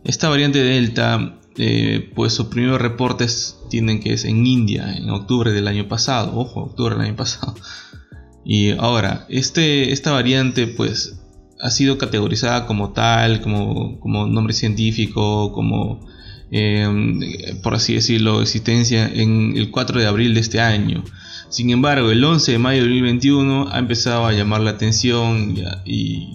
Esta 0.05 0.29
variante 0.29 0.63
Delta 0.63 1.39
eh, 1.57 2.13
pues 2.15 2.35
sus 2.35 2.49
primeros 2.49 2.79
reportes 2.79 3.57
tienen 3.71 4.01
que 4.01 4.13
es 4.13 4.27
en 4.27 4.47
India, 4.47 4.95
en 4.95 5.09
octubre 5.09 5.51
del 5.51 5.67
año 5.67 5.89
pasado, 5.89 6.37
ojo, 6.37 6.61
octubre 6.61 6.95
del 6.95 7.07
año 7.07 7.17
pasado. 7.17 7.55
Y 8.45 8.73
ahora, 8.73 9.25
este, 9.31 9.93
esta 9.93 10.13
variante 10.13 10.67
pues 10.67 11.21
ha 11.59 11.71
sido 11.71 11.97
categorizada 11.97 12.67
como 12.67 12.93
tal, 12.93 13.41
como, 13.41 13.99
como 13.99 14.27
nombre 14.27 14.53
científico, 14.53 15.53
como, 15.53 16.07
em, 16.51 17.19
por 17.63 17.75
así 17.75 17.95
decirlo, 17.95 18.43
existencia 18.43 19.07
en 19.07 19.57
el 19.57 19.71
4 19.71 20.01
de 20.01 20.07
abril 20.07 20.35
de 20.35 20.41
este 20.41 20.61
año. 20.61 21.03
Sin 21.49 21.71
embargo, 21.71 22.11
el 22.11 22.23
11 22.23 22.53
de 22.53 22.59
mayo 22.59 22.83
de 22.83 22.89
2021 22.89 23.69
ha 23.71 23.79
empezado 23.79 24.27
a 24.27 24.33
llamar 24.33 24.61
la 24.61 24.71
atención 24.71 25.57
y, 25.85 26.35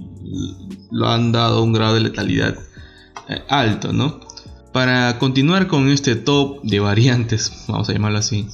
lo 0.91 1.07
han 1.07 1.31
dado 1.31 1.63
un 1.63 1.73
grado 1.73 1.95
de 1.95 2.01
letalidad 2.01 2.55
eh, 3.29 3.41
alto, 3.49 3.93
¿no? 3.93 4.19
Para 4.71 5.19
continuar 5.19 5.67
con 5.67 5.89
este 5.89 6.15
top 6.15 6.61
de 6.63 6.79
variantes, 6.79 7.51
vamos 7.67 7.89
a 7.89 7.93
llamarlo 7.93 8.17
así, 8.19 8.47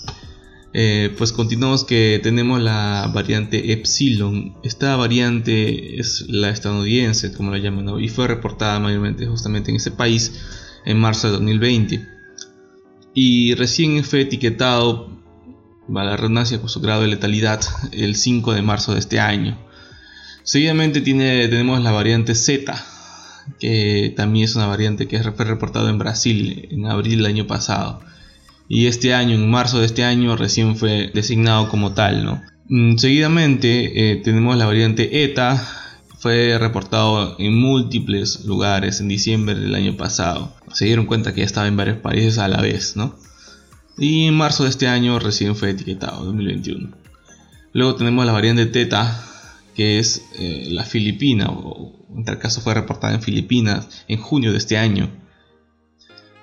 eh, 0.74 1.13
pues 1.18 1.32
continuamos 1.32 1.84
que 1.84 2.20
tenemos 2.22 2.62
la 2.62 3.10
variante 3.13 3.72
Epsilon. 3.72 4.56
Esta 4.63 4.96
variante 4.98 6.00
es 6.00 6.25
la 6.28 6.50
estadounidense, 6.50 7.34
como 7.34 7.51
la 7.51 7.58
llaman, 7.58 8.00
y 8.00 8.10
fue 8.10 8.28
reportada 8.28 8.80
mayormente 8.80 9.25
justamente 9.25 9.72
en 9.72 9.78
ese 9.78 9.92
país 9.92 10.34
en 10.86 11.00
marzo 11.00 11.28
de 11.28 11.34
2020. 11.34 12.08
Y 13.13 13.56
recién 13.56 14.04
fue 14.04 14.22
etiquetado 14.22 15.19
a 15.96 16.03
la 16.03 16.17
redundancia 16.17 16.60
con 16.60 16.69
su 16.69 16.81
grado 16.81 17.01
de 17.01 17.08
letalidad 17.08 17.62
el 17.91 18.15
5 18.15 18.53
de 18.53 18.62
marzo 18.62 18.93
de 18.93 19.00
este 19.00 19.19
año. 19.19 19.58
Seguidamente 20.43 21.01
tiene, 21.01 21.48
tenemos 21.48 21.81
la 21.81 21.91
variante 21.91 22.36
Z, 22.36 22.74
que 23.60 24.13
también 24.15 24.46
es 24.46 24.55
una 24.55 24.67
variante 24.67 25.08
que 25.08 25.19
fue 25.19 25.46
reportado 25.46 25.89
en 25.89 25.98
Brasil 25.98 26.67
en 26.72 26.86
abril 26.86 27.17
del 27.17 27.25
año 27.25 27.48
pasado. 27.48 28.01
Y 28.67 28.86
este 28.86 29.13
año, 29.13 29.36
en 29.36 29.50
marzo 29.50 29.79
de 29.79 29.86
este 29.86 30.03
año, 30.03 30.36
recién 30.36 30.75
fue 30.75 31.12
designado 31.13 31.69
como 31.69 31.93
tal, 31.93 32.24
¿no? 32.24 32.41
Mm, 32.67 32.98
seguidamente 32.98 34.12
eh, 34.12 34.15
tenemos 34.17 34.55
la 34.58 34.67
variante 34.67 35.24
ETA, 35.24 35.67
fue 36.19 36.58
reportado 36.60 37.36
en 37.39 37.55
múltiples 37.55 38.46
lugares 38.46 39.00
en 39.00 39.08
diciembre 39.08 39.55
del 39.55 39.74
año 39.74 39.98
pasado. 39.98 40.53
Se 40.74 40.86
dieron 40.86 41.05
cuenta 41.05 41.34
que 41.34 41.41
ya 41.41 41.46
estaba 41.46 41.67
en 41.67 41.77
varios 41.77 41.98
países 41.98 42.38
a 42.38 42.48
la 42.48 42.62
vez, 42.62 42.96
¿no? 42.96 43.15
Y 44.00 44.27
en 44.27 44.34
marzo 44.34 44.63
de 44.63 44.70
este 44.70 44.88
año 44.88 45.20
recién 45.20 45.58
fue 45.58 45.72
etiquetado, 45.72 46.24
2021. 46.24 46.96
Luego 47.74 47.96
tenemos 47.96 48.25
la 48.25 48.32
variante 48.32 48.65
Teta, 48.65 49.25
que 49.75 50.00
es 50.00 50.24
eh, 50.39 50.70
la 50.72 50.86
filipina, 50.86 51.50
o 51.50 51.94
en 52.15 52.24
tal 52.24 52.39
caso 52.39 52.62
fue 52.62 52.74
reportada 52.74 53.13
en 53.13 53.22
Filipinas 53.22 54.06
en 54.08 54.18
junio 54.22 54.53
de 54.53 54.58
este 54.58 54.77
año. 54.77 55.10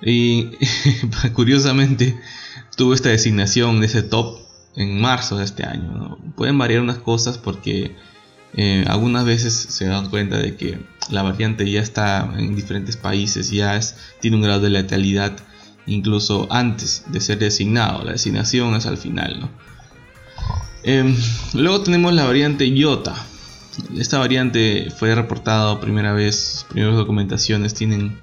Y 0.03 0.51
curiosamente 1.33 2.19
tuvo 2.75 2.93
esta 2.93 3.09
designación 3.09 3.79
de 3.79 3.87
ese 3.87 4.03
top 4.03 4.37
en 4.75 5.01
marzo 5.01 5.37
de 5.37 5.45
este 5.45 5.65
año. 5.65 6.19
Pueden 6.35 6.59
variar 6.59 6.81
unas 6.81 6.99
cosas 6.99 7.39
porque 7.39 7.95
eh, 8.53 8.85
algunas 8.87 9.25
veces 9.25 9.53
se 9.53 9.85
dan 9.85 10.11
cuenta 10.11 10.37
de 10.37 10.55
que 10.55 10.79
la 11.09 11.23
variante 11.23 11.69
ya 11.69 11.81
está 11.81 12.31
en 12.37 12.55
diferentes 12.55 12.97
países, 12.97 13.49
ya 13.49 13.79
tiene 14.19 14.37
un 14.37 14.43
grado 14.43 14.61
de 14.61 14.69
letalidad 14.69 15.35
incluso 15.87 16.47
antes 16.51 17.03
de 17.07 17.19
ser 17.21 17.39
designado. 17.39 18.03
La 18.03 18.11
designación 18.11 18.75
es 18.75 18.85
al 18.85 18.97
final. 18.97 19.39
¿no? 19.39 19.49
Em, 20.83 21.15
luego 21.53 21.81
tenemos 21.81 22.13
la 22.13 22.25
variante 22.25 22.65
IOTA. 22.67 23.15
Esta 23.97 24.19
variante 24.19 24.89
fue 24.95 25.13
reportada 25.15 25.79
primera 25.79 26.13
vez, 26.13 26.65
primeras 26.69 26.95
documentaciones 26.95 27.73
tienen 27.73 28.19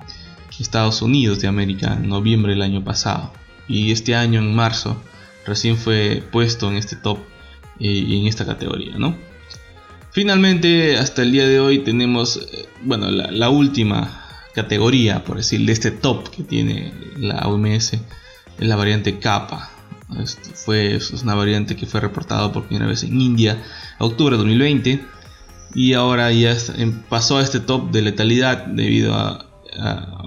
Estados 0.61 1.03
Unidos 1.03 1.41
de 1.41 1.49
América 1.49 1.99
en 2.01 2.09
noviembre 2.09 2.53
del 2.53 2.63
año 2.63 2.85
pasado. 2.85 3.33
Y 3.67 3.91
este 3.91 4.15
año, 4.15 4.41
en 4.41 4.55
marzo, 4.55 5.01
recién 5.47 5.77
fue 5.77 6.23
puesto 6.31 6.71
en 6.71 6.77
este 6.77 6.97
top 6.97 7.19
eh, 7.81 7.87
y 7.89 8.21
en 8.21 8.27
esta 8.27 8.45
categoría, 8.45 8.97
¿no? 8.99 9.17
Finalmente, 10.11 10.97
hasta 10.97 11.23
el 11.23 11.33
día 11.33 11.49
de 11.49 11.59
hoy 11.59 11.79
tenemos, 11.79 12.37
eh, 12.37 12.69
bueno, 12.83 13.11
la, 13.11 13.49
última 13.49 14.24
categoría, 14.55 15.25
por 15.25 15.37
decir, 15.37 15.65
de 15.67 15.73
este 15.73 15.91
top 15.91 16.29
que 16.31 16.43
tiene 16.43 16.93
la 17.17 17.49
OMS, 17.49 17.95
es 17.95 18.01
la 18.59 18.77
variante 18.77 19.19
Kappa. 19.19 19.71
fue, 20.55 20.95
es 20.95 21.11
una 21.23 21.35
variante 21.35 21.77
que 21.77 21.87
fue 21.87 22.01
reportada 22.01 22.53
por 22.53 22.67
primera 22.67 22.87
vez 22.87 23.03
en 23.03 23.21
India, 23.21 23.63
octubre 23.99 24.37
de 24.37 24.39
2020, 24.39 25.05
y 25.75 25.95
ahora 25.95 26.31
ya 26.33 26.57
pasó 27.09 27.39
a 27.39 27.43
este 27.43 27.61
top 27.61 27.91
de 27.91 28.03
letalidad 28.03 28.67
debido 28.67 29.15
a, 29.15 29.51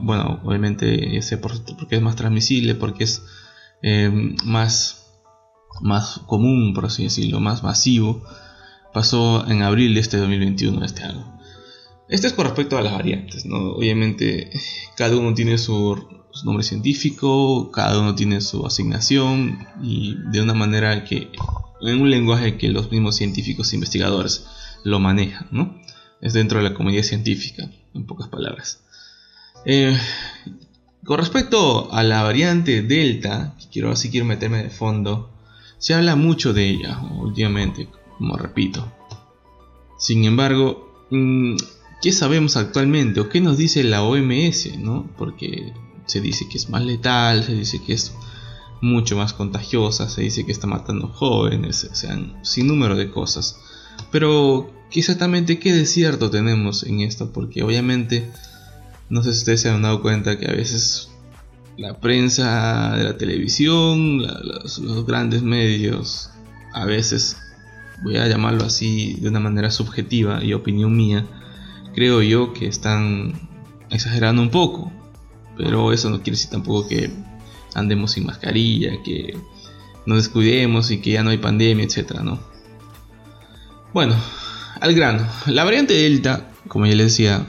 bueno, 0.01 0.41
obviamente 0.43 1.17
ese 1.17 1.37
porque 1.37 1.95
es 1.95 2.01
más 2.01 2.17
transmisible, 2.17 2.75
porque 2.75 3.05
es 3.05 3.23
eh, 3.81 4.11
más 4.43 5.07
más 5.81 6.21
común, 6.25 6.73
por 6.73 6.85
así 6.85 7.03
decirlo, 7.03 7.39
más 7.39 7.63
masivo, 7.63 8.23
pasó 8.93 9.47
en 9.47 9.61
abril 9.61 9.93
de 9.93 9.99
este 9.99 10.17
2021, 10.17 10.83
este 10.83 11.03
año. 11.03 11.36
Esto 12.09 12.27
es 12.27 12.33
con 12.33 12.45
respecto 12.45 12.77
a 12.77 12.81
las 12.81 12.93
variantes, 12.93 13.45
¿no? 13.45 13.71
Obviamente 13.71 14.49
cada 14.95 15.17
uno 15.17 15.33
tiene 15.33 15.57
su, 15.57 16.07
nombre 16.45 16.63
científico, 16.63 17.69
cada 17.71 17.99
uno 17.99 18.15
tiene 18.15 18.39
su 18.39 18.65
asignación 18.65 19.67
y 19.81 20.15
de 20.31 20.41
una 20.41 20.53
manera 20.53 21.03
que, 21.03 21.29
en 21.81 22.01
un 22.01 22.09
lenguaje 22.09 22.57
que 22.57 22.69
los 22.69 22.91
mismos 22.91 23.15
científicos 23.15 23.71
e 23.71 23.75
investigadores 23.75 24.45
lo 24.83 24.99
manejan, 24.99 25.47
¿no? 25.51 25.81
Es 26.21 26.33
dentro 26.33 26.59
de 26.59 26.69
la 26.69 26.73
comunidad 26.73 27.03
científica, 27.03 27.69
en 27.93 28.05
pocas 28.05 28.29
palabras. 28.29 28.81
Eh, 29.65 29.97
con 31.03 31.19
respecto 31.19 31.91
a 31.91 32.03
la 32.03 32.23
variante 32.23 32.83
Delta, 32.83 33.55
que 33.59 33.67
quiero, 33.67 33.91
así 33.91 34.09
quiero 34.09 34.25
meterme 34.25 34.63
de 34.63 34.69
fondo, 34.69 35.29
se 35.77 35.93
habla 35.93 36.15
mucho 36.15 36.53
de 36.53 36.69
ella 36.69 36.99
últimamente, 37.19 37.89
como 38.17 38.37
repito. 38.37 38.93
Sin 39.99 40.23
embargo, 40.23 41.07
mm, 41.11 41.55
¿qué 42.01 42.11
sabemos 42.11 42.57
actualmente 42.57 43.19
o 43.19 43.29
qué 43.29 43.41
nos 43.41 43.57
dice 43.57 43.83
la 43.83 44.03
OMS? 44.03 44.77
¿no? 44.77 45.09
Porque 45.17 45.73
se 46.05 46.21
dice 46.21 46.47
que 46.49 46.57
es 46.57 46.69
más 46.69 46.83
letal, 46.83 47.43
se 47.43 47.53
dice 47.53 47.81
que 47.81 47.93
es 47.93 48.13
mucho 48.81 49.17
más 49.17 49.33
contagiosa, 49.33 50.09
se 50.09 50.21
dice 50.21 50.45
que 50.45 50.51
está 50.51 50.67
matando 50.67 51.07
jóvenes, 51.07 51.87
o 51.91 51.95
sea, 51.95 52.17
sin 52.43 52.67
número 52.67 52.95
de 52.95 53.09
cosas. 53.09 53.59
Pero, 54.11 54.71
¿qué 54.91 54.99
exactamente 54.99 55.59
qué 55.59 55.73
de 55.73 55.85
cierto 55.85 56.29
tenemos 56.29 56.83
en 56.83 57.01
esto? 57.01 57.31
Porque 57.31 57.63
obviamente, 57.63 58.29
no 59.09 59.23
sé 59.23 59.33
si 59.33 59.39
ustedes 59.39 59.61
se 59.61 59.69
han 59.69 59.81
dado 59.81 60.01
cuenta 60.01 60.37
que 60.37 60.47
a 60.47 60.53
veces 60.53 61.09
la 61.77 61.99
prensa 61.99 62.95
de 62.95 63.03
la 63.03 63.17
televisión, 63.17 64.21
los, 64.21 64.79
los 64.79 65.05
grandes 65.05 65.41
medios, 65.41 66.31
a 66.73 66.85
veces, 66.85 67.37
voy 68.03 68.17
a 68.17 68.27
llamarlo 68.27 68.63
así 68.63 69.15
de 69.19 69.29
una 69.29 69.39
manera 69.39 69.71
subjetiva 69.71 70.43
y 70.43 70.53
opinión 70.53 70.95
mía, 70.95 71.25
creo 71.97 72.21
yo 72.21 72.53
que 72.53 72.67
están 72.67 73.33
exagerando 73.89 74.39
un 74.39 74.51
poco. 74.51 74.91
Pero 75.57 75.91
eso 75.91 76.11
no 76.11 76.17
quiere 76.17 76.37
decir 76.37 76.51
tampoco 76.51 76.87
que 76.87 77.09
andemos 77.73 78.11
sin 78.11 78.27
mascarilla, 78.27 79.01
que 79.03 79.35
nos 80.05 80.19
descuidemos 80.19 80.91
y 80.91 81.01
que 81.01 81.13
ya 81.13 81.23
no 81.23 81.31
hay 81.31 81.39
pandemia, 81.39 81.83
etcétera, 81.83 82.21
¿no? 82.21 82.39
Bueno, 83.95 84.15
al 84.79 84.93
grano. 84.93 85.27
La 85.47 85.63
variante 85.63 85.95
Delta, 85.95 86.51
como 86.67 86.85
ya 86.85 86.93
les 86.93 87.07
decía, 87.07 87.47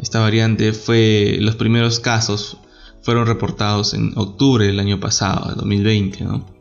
esta 0.00 0.18
variante 0.18 0.72
fue. 0.72 1.36
Los 1.40 1.54
primeros 1.54 2.00
casos 2.00 2.58
fueron 3.02 3.28
reportados 3.28 3.94
en 3.94 4.14
octubre 4.16 4.66
del 4.66 4.80
año 4.80 4.98
pasado, 4.98 5.54
2020, 5.54 6.24
¿no? 6.24 6.55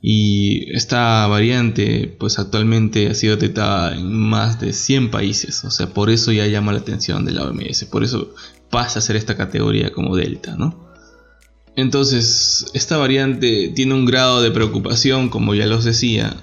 Y 0.00 0.70
esta 0.76 1.26
variante 1.26 2.14
pues 2.18 2.38
actualmente 2.38 3.08
ha 3.08 3.14
sido 3.14 3.36
detectada 3.36 3.96
en 3.96 4.12
más 4.12 4.60
de 4.60 4.72
100 4.72 5.10
países, 5.10 5.64
o 5.64 5.70
sea, 5.70 5.88
por 5.88 6.10
eso 6.10 6.30
ya 6.32 6.46
llama 6.46 6.72
la 6.72 6.78
atención 6.78 7.24
de 7.24 7.32
la 7.32 7.44
OMS, 7.44 7.84
por 7.86 8.04
eso 8.04 8.34
pasa 8.70 9.00
a 9.00 9.02
ser 9.02 9.16
esta 9.16 9.36
categoría 9.36 9.92
como 9.92 10.16
delta, 10.16 10.56
¿no? 10.56 10.88
Entonces, 11.74 12.66
esta 12.74 12.96
variante 12.96 13.68
tiene 13.68 13.94
un 13.94 14.04
grado 14.04 14.42
de 14.42 14.50
preocupación, 14.50 15.28
como 15.28 15.54
ya 15.54 15.66
los 15.66 15.84
decía, 15.84 16.36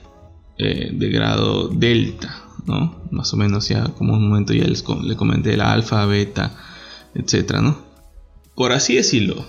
eh, 0.58 0.92
de 0.94 1.10
grado 1.10 1.68
delta, 1.68 2.44
¿no? 2.66 3.04
Más 3.12 3.34
o 3.34 3.38
menos 3.38 3.68
ya 3.68 3.84
como 3.84 4.14
un 4.14 4.30
momento 4.30 4.54
ya 4.54 4.66
les, 4.66 4.84
le 5.04 5.16
comenté 5.18 5.58
la 5.58 5.74
alfa, 5.74 6.06
beta, 6.06 6.56
etcétera, 7.14 7.62
¿no? 7.62 7.78
Por 8.56 8.72
así 8.72 8.96
decirlo, 8.96 9.46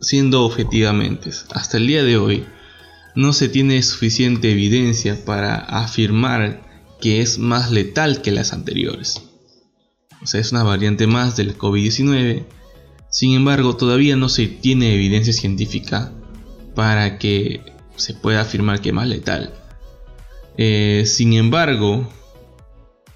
siendo 0.00 0.44
objetivamente, 0.44 1.30
hasta 1.52 1.78
el 1.78 1.88
día 1.88 2.04
de 2.04 2.16
hoy, 2.16 2.44
no 3.14 3.32
se 3.32 3.48
tiene 3.48 3.82
suficiente 3.82 4.52
evidencia 4.52 5.24
para 5.24 5.56
afirmar 5.56 6.62
que 7.00 7.20
es 7.20 7.38
más 7.38 7.70
letal 7.70 8.22
que 8.22 8.30
las 8.30 8.52
anteriores. 8.52 9.22
O 10.22 10.26
sea, 10.26 10.40
es 10.40 10.52
una 10.52 10.62
variante 10.62 11.06
más 11.06 11.36
del 11.36 11.58
COVID-19. 11.58 12.44
Sin 13.10 13.32
embargo, 13.32 13.76
todavía 13.76 14.16
no 14.16 14.28
se 14.28 14.46
tiene 14.46 14.94
evidencia 14.94 15.32
científica 15.32 16.12
para 16.74 17.18
que 17.18 17.60
se 17.96 18.14
pueda 18.14 18.40
afirmar 18.40 18.80
que 18.80 18.90
es 18.90 18.94
más 18.94 19.08
letal. 19.08 19.52
Eh, 20.56 21.04
sin 21.06 21.32
embargo, 21.32 22.08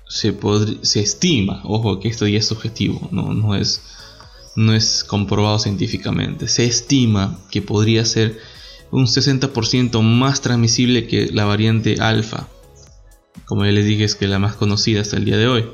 se, 0.08 1.00
estima, 1.00 1.60
ojo 1.64 2.00
que 2.00 2.08
esto 2.08 2.26
ya 2.26 2.38
es 2.38 2.46
subjetivo, 2.46 3.08
no, 3.10 3.54
es, 3.54 3.82
no 4.54 4.74
es 4.74 5.04
comprobado 5.04 5.58
científicamente, 5.58 6.48
se 6.48 6.64
estima 6.64 7.38
que 7.50 7.62
podría 7.62 8.04
ser 8.04 8.38
un 8.90 9.06
60% 9.06 10.02
más 10.02 10.40
transmisible 10.40 11.06
que 11.06 11.30
la 11.32 11.44
variante 11.44 11.96
alfa. 12.00 12.48
Como 13.44 13.64
ya 13.64 13.72
les 13.72 13.84
dije, 13.84 14.04
es 14.04 14.14
que 14.14 14.26
la 14.26 14.38
más 14.38 14.56
conocida 14.56 15.00
hasta 15.00 15.16
el 15.16 15.24
día 15.24 15.36
de 15.36 15.48
hoy. 15.48 15.66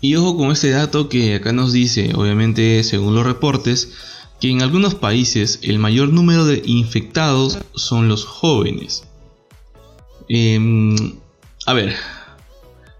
Y 0.00 0.14
ojo 0.14 0.36
con 0.36 0.52
este 0.52 0.70
dato 0.70 1.08
que 1.08 1.34
acá 1.34 1.52
nos 1.52 1.72
dice, 1.72 2.12
obviamente 2.14 2.82
según 2.84 3.14
los 3.14 3.26
reportes, 3.26 3.92
que 4.40 4.50
en 4.50 4.62
algunos 4.62 4.94
países 4.94 5.58
el 5.62 5.78
mayor 5.78 6.10
número 6.10 6.44
de 6.44 6.62
infectados 6.64 7.58
son 7.74 8.08
los 8.08 8.24
jóvenes. 8.24 9.04
Em, 10.28 11.16
a 11.66 11.72
ver, 11.72 11.96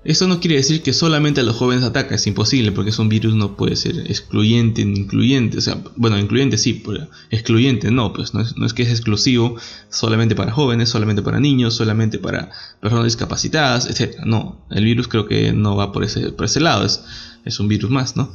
esto 0.05 0.29
no 0.29 0.41
quiere 0.41 0.57
decir 0.57 0.83
que 0.83 0.93
solamente 0.93 1.41
a 1.41 1.45
los 1.45 1.57
jóvenes 1.57 1.85
ataca, 1.85 2.15
es 2.15 2.27
imposible, 2.27 2.73
porque 2.73 2.91
es 2.91 2.99
un 2.99 3.09
virus 3.09 3.35
no 3.35 3.57
puede 3.57 3.75
ser 3.75 3.99
excluyente 4.11 4.85
ni 4.85 5.01
incluyente. 5.01 5.59
O 5.59 5.61
sea, 5.61 5.83
bueno, 5.97 6.19
incluyente 6.19 6.57
sí, 6.57 6.83
pero 6.85 7.09
excluyente 7.31 7.91
no, 7.91 8.13
pues 8.13 8.33
no 8.33 8.41
es, 8.41 8.73
que 8.73 8.83
es 8.85 8.91
exclusivo 8.91 9.57
solamente 9.91 10.37
para 10.37 10.53
jóvenes, 10.53 10.89
solamente 10.89 11.23
para 11.23 11.41
niños, 11.41 11.75
solamente 11.75 12.19
para 12.19 12.51
personas 12.81 13.05
discapacitadas, 13.05 13.87
etc. 13.87 14.21
No, 14.25 14.65
el 14.71 14.85
virus 14.85 15.09
creo 15.09 15.27
que 15.27 15.53
no 15.53 15.75
va 15.77 15.91
por 15.93 16.05
ese, 16.05 16.31
por 16.33 16.47
ese 16.47 16.61
lado, 16.61 16.87
es, 16.87 17.03
es 17.45 17.59
un 17.59 17.67
virus 17.67 17.91
más, 17.91 18.17
¿no? 18.17 18.33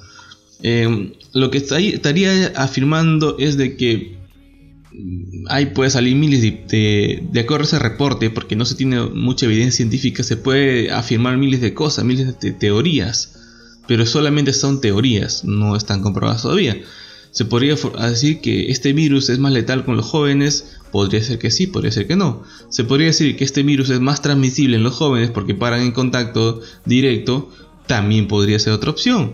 Eh, 0.62 1.18
lo 1.34 1.50
que 1.50 1.58
estaría 1.58 2.54
afirmando 2.56 3.38
es 3.40 3.58
de 3.58 3.76
que 3.78 4.23
hay 5.50 5.68
puede 5.68 5.90
salir 5.90 6.16
miles 6.16 6.42
de, 6.42 7.24
de, 7.32 7.40
acuerdo 7.40 7.64
a 7.64 7.68
ese 7.68 7.80
reporte, 7.80 8.30
porque 8.30 8.56
no 8.56 8.66
se 8.66 8.76
tiene 8.76 9.02
mucha 9.02 9.46
evidencia 9.46 9.78
científica, 9.78 10.24
se 10.24 10.38
puede 10.38 10.92
afirmar 10.92 11.38
miles 11.38 11.62
de 11.62 11.74
cosas, 11.74 12.06
miles 12.06 12.40
de 12.40 12.52
teorías, 12.52 13.36
pero 13.88 14.06
solamente 14.06 14.54
son 14.54 14.82
teorías, 14.82 15.44
no 15.44 15.76
están 15.76 16.02
comprobadas 16.02 16.44
todavía. 16.44 16.78
Se 17.32 17.46
podría 17.46 17.76
decir 17.76 18.42
que 18.42 18.70
este 18.70 18.94
virus 18.94 19.30
es 19.30 19.40
más 19.40 19.52
letal 19.52 19.86
con 19.86 19.98
los 19.98 20.06
jóvenes, 20.06 20.78
podría 20.92 21.24
ser 21.24 21.40
que 21.40 21.50
sí, 21.50 21.66
podría 21.66 21.92
ser 21.92 22.06
que 22.06 22.16
no. 22.16 22.44
Se 22.70 22.84
podría 22.84 23.08
decir 23.08 23.36
que 23.36 23.44
este 23.44 23.64
virus 23.64 23.90
es 23.90 24.00
más 24.00 24.22
transmisible 24.22 24.78
en 24.78 24.84
los 24.84 24.94
jóvenes 24.94 25.32
porque 25.32 25.56
paran 25.56 25.82
en 25.82 25.94
contacto 25.94 26.62
directo, 26.86 27.50
también 27.88 28.28
podría 28.28 28.60
ser 28.60 28.74
otra 28.74 28.92
opción. 28.92 29.34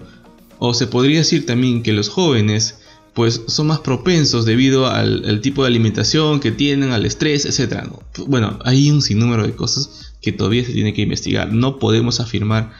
O 0.59 0.73
se 0.73 0.87
podría 0.87 1.19
decir 1.19 1.45
también 1.45 1.83
que 1.83 1.91
los 1.91 2.07
jóvenes 2.07 2.79
pues 3.19 3.41
son 3.47 3.67
más 3.67 3.79
propensos 3.79 4.45
debido 4.45 4.87
al, 4.87 5.41
tipo 5.41 5.63
de 5.63 5.67
alimentación 5.67 6.39
que 6.39 6.53
tienen, 6.53 6.91
al 6.91 7.05
estrés, 7.05 7.43
etc. 7.43 7.83
Bueno, 8.27 8.59
hay 8.63 8.89
un 8.89 9.01
sinnúmero 9.01 9.45
de 9.45 9.53
cosas 9.53 10.13
que 10.21 10.31
todavía 10.31 10.63
se 10.63 10.71
tiene 10.71 10.93
que 10.93 11.01
investigar. 11.01 11.51
No 11.51 11.79
podemos 11.79 12.21
afirmar 12.21 12.71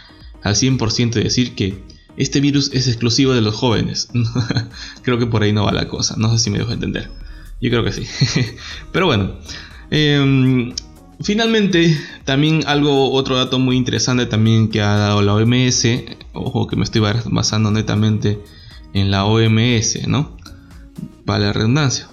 al 0.41 0.55
100% 0.55 1.09
de 1.09 1.23
decir 1.23 1.55
que 1.55 1.83
este 2.15 2.39
virus 2.39 2.71
es 2.73 2.87
exclusivo 2.87 3.33
de 3.33 3.41
los 3.41 3.53
jóvenes. 3.53 4.07
creo 5.01 5.19
que 5.19 5.25
por 5.25 5.43
ahí 5.43 5.51
no 5.51 5.65
va 5.65 5.73
la 5.73 5.89
cosa. 5.89 6.15
No 6.17 6.31
sé 6.31 6.41
si 6.41 6.49
me 6.49 6.59
dejo 6.59 6.71
entender. 6.71 7.11
Yo 7.59 7.69
creo 7.69 7.83
que 7.83 7.91
sí. 7.91 8.03
Pero 8.93 9.07
bueno. 9.07 9.33
Em, 9.91 10.73
finalmente, 11.19 11.99
también 12.23 12.63
algo, 12.65 13.11
otro 13.11 13.35
dato 13.35 13.59
muy 13.59 13.75
interesante 13.75 14.25
también 14.25 14.69
que 14.69 14.79
ha 14.79 14.95
dado 14.95 15.21
la 15.21 15.33
OMS. 15.33 15.85
Ojo 16.31 16.65
que 16.65 16.77
me 16.77 16.85
estoy 16.85 17.01
basando 17.25 17.71
netamente 17.71 18.39
en 18.93 19.11
la 19.11 19.25
OMS, 19.25 20.07
¿no? 20.07 20.37
Para 21.25 21.45
la 21.45 21.53
redundancia. 21.53 22.07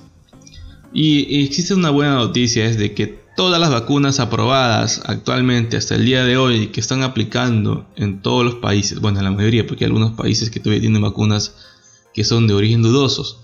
Y 0.92 1.44
existe 1.44 1.74
una 1.74 1.90
buena 1.90 2.14
noticia, 2.14 2.64
es 2.64 2.78
de 2.78 2.94
que 2.94 3.26
todas 3.36 3.60
las 3.60 3.70
vacunas 3.70 4.18
aprobadas 4.18 5.02
actualmente 5.04 5.76
hasta 5.76 5.94
el 5.94 6.06
día 6.06 6.24
de 6.24 6.38
hoy 6.38 6.68
que 6.68 6.80
están 6.80 7.02
aplicando 7.02 7.86
en 7.96 8.22
todos 8.22 8.44
los 8.44 8.54
países, 8.56 9.00
bueno, 9.00 9.18
en 9.18 9.26
la 9.26 9.30
mayoría, 9.30 9.66
porque 9.66 9.84
hay 9.84 9.88
algunos 9.90 10.12
países 10.12 10.50
que 10.50 10.58
todavía 10.58 10.80
tienen 10.80 11.02
vacunas 11.02 11.54
que 12.14 12.24
son 12.24 12.46
de 12.46 12.54
origen 12.54 12.80
dudosos, 12.80 13.40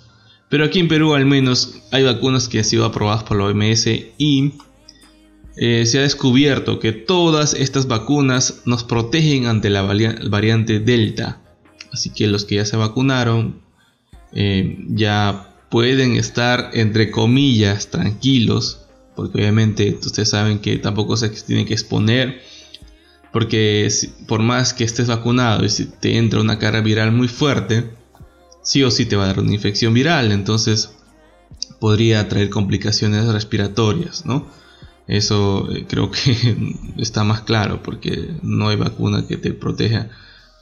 pero 0.49 0.65
aquí 0.65 0.81
en 0.81 0.89
Perú 0.89 1.15
al 1.15 1.27
menos 1.27 1.75
hay 1.91 2.05
vacunas 2.05 2.49
que 2.49 2.59
han 2.59 2.65
sido 2.65 2.87
aprobadas 2.87 3.23
por 3.23 3.37
la 3.37 3.45
OMS 3.45 3.87
y 4.17 4.55
eh, 5.57 5.85
se 5.85 5.99
ha 5.99 6.03
descubierto 6.03 6.79
que 6.79 6.93
todas 6.93 7.53
estas 7.53 7.87
vacunas 7.87 8.63
nos 8.65 8.85
protegen 8.85 9.47
ante 9.47 9.69
la 9.69 9.83
variante 9.83 10.81
Delta. 10.81 11.42
Así 11.93 12.11
que 12.11 12.27
los 12.27 12.45
que 12.45 12.57
ya 12.57 12.65
se 12.65 12.77
vacunaron 12.77 13.61
eh, 14.33 14.79
ya 14.89 15.55
pueden 15.71 16.17
estar 16.17 16.71
entre 16.73 17.11
comillas 17.11 17.89
tranquilos. 17.89 18.81
Porque 19.15 19.39
obviamente 19.39 19.99
ustedes 20.01 20.31
saben 20.31 20.59
que 20.59 20.77
tampoco 20.79 21.17
se 21.17 21.29
tiene 21.29 21.67
que 21.67 21.75
exponer. 21.75 22.43
Porque 23.33 23.89
por 24.27 24.43
más 24.43 24.75
que 24.75 24.85
estés 24.85 25.09
vacunado 25.09 25.65
y 25.65 25.71
si 25.71 25.87
te 25.87 26.19
entra 26.19 26.41
una 26.41 26.59
carga 26.59 26.81
viral 26.81 27.13
muy 27.13 27.29
fuerte, 27.29 27.91
sí 28.63 28.83
o 28.83 28.91
sí 28.91 29.07
te 29.07 29.17
va 29.17 29.25
a 29.25 29.29
dar 29.29 29.41
una 29.41 29.53
infección 29.53 29.95
viral. 29.95 30.33
Entonces, 30.33 30.91
podría 31.81 32.29
traer 32.29 32.51
complicaciones 32.51 33.27
respiratorias, 33.27 34.25
¿no? 34.25 34.47
Eso 35.07 35.69
eh, 35.73 35.85
creo 35.89 36.11
que 36.11 36.57
está 36.99 37.25
más 37.25 37.43
claro 37.43 37.83
porque 37.83 38.31
no 38.43 38.69
hay 38.69 38.77
vacuna 38.77 39.27
que 39.27 39.37
te 39.37 39.53
proteja 39.53 40.11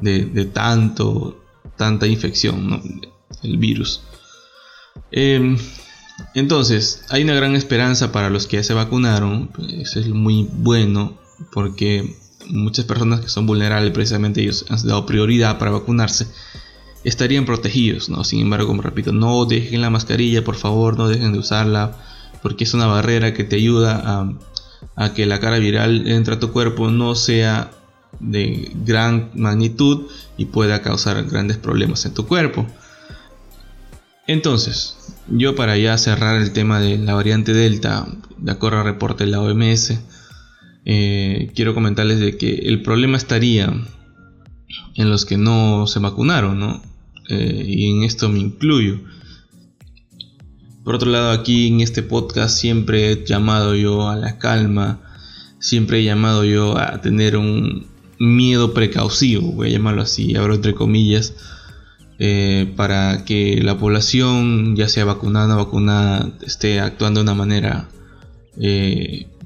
de, 0.01 0.45
tanto, 0.47 1.43
tanta 1.77 2.07
infección, 2.07 3.01
el 3.43 3.57
virus. 3.59 4.03
Em, 5.11 5.57
entonces, 6.35 7.05
hay 7.09 7.23
una 7.23 7.35
gran 7.35 7.57
esperanza 7.57 8.13
para 8.13 8.31
los 8.31 8.47
que 8.47 8.59
ya 8.59 8.63
se 8.63 8.75
vacunaron, 8.75 9.51
eso 9.79 10.01
es 10.01 10.09
muy 10.09 10.49
bueno 10.51 11.19
porque 11.53 12.17
muchas 12.49 12.85
personas 12.85 13.21
que 13.21 13.29
son 13.29 13.47
vulnerables, 13.47 13.93
precisamente 13.93 14.43
ellos 14.43 14.67
han 14.69 14.87
dado 14.87 15.07
prioridad 15.07 15.59
para 15.59 15.71
vacunarse, 15.71 16.27
estarían 17.05 17.47
protegidos, 17.47 18.09
¿no? 18.09 18.25
Sin 18.25 18.41
embargo, 18.41 18.69
como 18.69 18.83
repito, 18.83 19.13
no 19.13 19.45
dejen 19.47 19.81
la 19.81 19.91
mascarilla, 19.91 20.45
por 20.45 20.57
favor, 20.57 20.99
no 20.99 21.09
dejen 21.09 21.33
de 21.33 21.39
usarla, 21.39 21.97
porque 22.43 22.65
es 22.65 22.75
una 22.75 22.87
barrera 22.87 23.35
que 23.35 23.45
te 23.45 23.57
ayuda 23.57 24.37
a, 24.97 25.15
que 25.15 25.27
la 25.27 25.41
cara 25.41 25.59
viral 25.59 26.07
entre 26.09 26.35
a 26.35 26.41
tu 26.41 26.53
cuerpo 26.53 26.91
no 26.91 27.15
sea 27.15 27.71
de 28.19 28.73
gran 28.85 29.31
magnitud 29.35 30.07
y 30.37 30.47
pueda 30.47 30.83
causar 30.83 31.25
grandes 31.25 31.59
problemas 31.59 32.05
en 32.07 32.15
tu 32.15 32.27
cuerpo. 32.27 32.67
Entonces, 34.27 34.97
yo 35.29 35.55
para 35.55 35.77
ya 35.77 35.97
cerrar 35.99 36.41
el 36.41 36.53
tema 36.53 36.81
de 36.81 36.99
la 36.99 37.15
variante 37.15 37.53
Delta, 37.53 38.07
de 38.39 38.53
acuerdo 38.53 38.79
al 38.79 38.85
reporte 38.85 39.25
de 39.25 39.31
la 39.31 39.41
OMS, 39.41 39.99
eh, 40.85 41.51
quiero 41.55 41.75
comentarles 41.75 42.21
de 42.21 42.37
que 42.37 42.55
el 42.55 42.83
problema 42.83 43.17
estaría 43.17 43.73
en 44.95 45.11
los 45.11 45.25
que 45.25 45.37
no 45.37 45.87
se 45.87 45.99
vacunaron, 45.99 46.59
¿no? 46.59 46.83
Eh, 47.29 47.65
y 47.67 47.91
en 47.91 48.03
esto 48.03 48.29
me 48.29 48.39
incluyo. 48.39 49.01
Por 50.85 50.95
otro 50.95 51.11
lado, 51.11 51.31
aquí 51.31 51.69
en 51.69 51.81
este 51.81 52.03
podcast 52.03 52.57
siempre 52.57 53.13
he 53.13 53.25
llamado 53.25 53.75
yo 53.75 54.09
a 54.09 54.17
la 54.17 54.39
calma, 54.39 55.01
siempre 55.59 56.01
he 56.01 56.05
llamado 56.05 56.45
yo 56.45 56.79
a 56.79 57.01
tener 57.01 57.37
un 57.37 57.87
miedo 58.21 58.73
precaucivo, 58.73 59.51
voy 59.53 59.69
a 59.69 59.73
llamarlo 59.73 60.03
así, 60.03 60.37
abro 60.37 60.55
entre 60.55 60.75
comillas, 60.75 61.35
eh, 62.21 62.73
para 62.77 63.25
que 63.25 63.61
la 63.61 63.77
población, 63.79 64.77
ya 64.77 64.89
sea 64.89 65.05
vacunada 65.05 65.57
o 65.57 65.65
vacunada, 65.65 66.31
esté 66.43 66.79
actuando 66.79 67.21
de 67.21 67.25
una 67.25 67.35
manera 67.35 67.89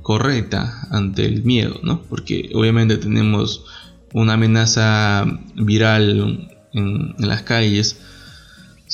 correcta 0.04 0.86
ante 0.90 1.24
el 1.24 1.44
miedo, 1.44 1.80
¿no? 1.82 2.02
Porque 2.02 2.50
obviamente 2.54 2.98
tenemos 2.98 3.64
una 4.12 4.34
amenaza 4.34 5.26
viral 5.56 6.48
en, 6.72 7.14
las 7.18 7.42
calles, 7.42 7.98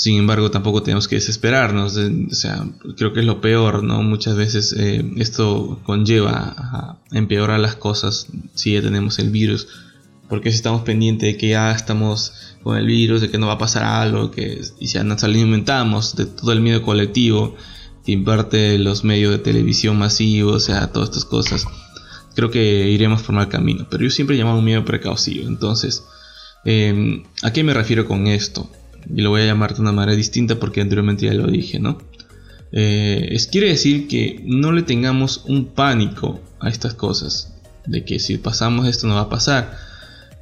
sin 0.01 0.17
embargo 0.17 0.51
tampoco 0.51 0.83
tenemos 0.83 1.09
que 1.09 1.17
desesperarnos, 1.17 1.95
o 1.99 2.35
sea, 2.35 2.67
creo 2.97 3.13
que 3.13 3.21
es 3.21 3.27
lo 3.27 3.43
peor, 3.43 3.83
¿no? 3.83 4.03
Muchas 4.03 4.35
veces 4.35 4.75
eh, 4.79 5.05
esto 5.17 5.79
conlleva 5.85 6.55
a 6.57 6.97
empeorar 7.13 7.61
las 7.61 7.77
cosas 7.77 8.27
si 8.55 8.73
ya 8.73 8.81
tenemos 8.81 9.19
el 9.19 9.29
virus, 9.29 9.69
porque 10.31 10.53
si 10.53 10.57
estamos 10.57 10.85
pendientes 10.85 11.31
de 11.31 11.37
que 11.37 11.49
ya 11.49 11.71
estamos 11.73 12.33
con 12.63 12.79
el 12.79 12.87
virus, 12.87 13.21
de 13.21 13.31
que 13.31 13.37
no 13.37 13.49
va 13.49 13.53
a 13.53 13.59
pasar 13.59 13.85
algo, 13.85 14.31
que 14.31 14.63
y 14.79 14.87
ya 14.87 15.05
nos 15.05 15.23
alimentamos 15.23 16.17
de 16.17 16.25
todo 16.25 16.53
el 16.53 16.63
miedo 16.63 16.81
colectivo, 16.81 17.55
que 18.03 18.13
imparte 18.13 18.79
los 18.79 19.05
medios 19.05 19.33
de 19.33 19.39
televisión 19.39 19.99
masivos, 19.99 20.55
o 20.55 20.61
sea, 20.61 20.87
todas 20.93 21.11
estas 21.11 21.27
cosas, 21.27 21.67
creo 22.35 22.51
que 22.51 22.89
iremos 22.89 23.21
por 23.21 23.35
mal 23.35 23.51
camino. 23.51 23.87
Pero 23.91 24.05
yo 24.05 24.11
siempre 24.11 24.37
llamo 24.37 24.57
un 24.57 24.65
miedo 24.65 24.83
precaucido. 24.83 25.47
Entonces, 25.47 26.05
em, 26.65 27.25
¿a 27.43 27.53
qué 27.53 27.63
me 27.65 27.75
refiero 27.75 28.07
con 28.07 28.29
esto? 28.29 28.71
Y 29.15 29.23
lo 29.23 29.31
voy 29.31 29.43
a 29.43 29.47
llamar 29.47 29.75
de 29.75 29.83
una 29.83 29.93
manera 29.93 30.17
distinta 30.17 30.59
porque 30.59 30.81
anteriormente 30.81 31.27
ya 31.27 31.35
lo 31.35 31.47
dije, 31.47 31.79
¿no? 31.79 31.99
Eh, 32.73 33.29
es, 33.33 33.47
quiere 33.47 33.69
decir 33.69 34.07
que 34.07 34.43
no 34.45 34.73
le 34.73 34.83
tengamos 34.83 35.45
un 35.47 35.67
pánico 35.67 36.41
a 36.61 36.69
estas 36.69 36.95
cosas, 36.95 37.55
de 37.87 38.05
que 38.05 38.19
si 38.19 38.39
pasamos 38.39 38.87
esto 38.87 39.07
no 39.07 39.15
va 39.15 39.23
a 39.23 39.29
pasar. 39.29 39.77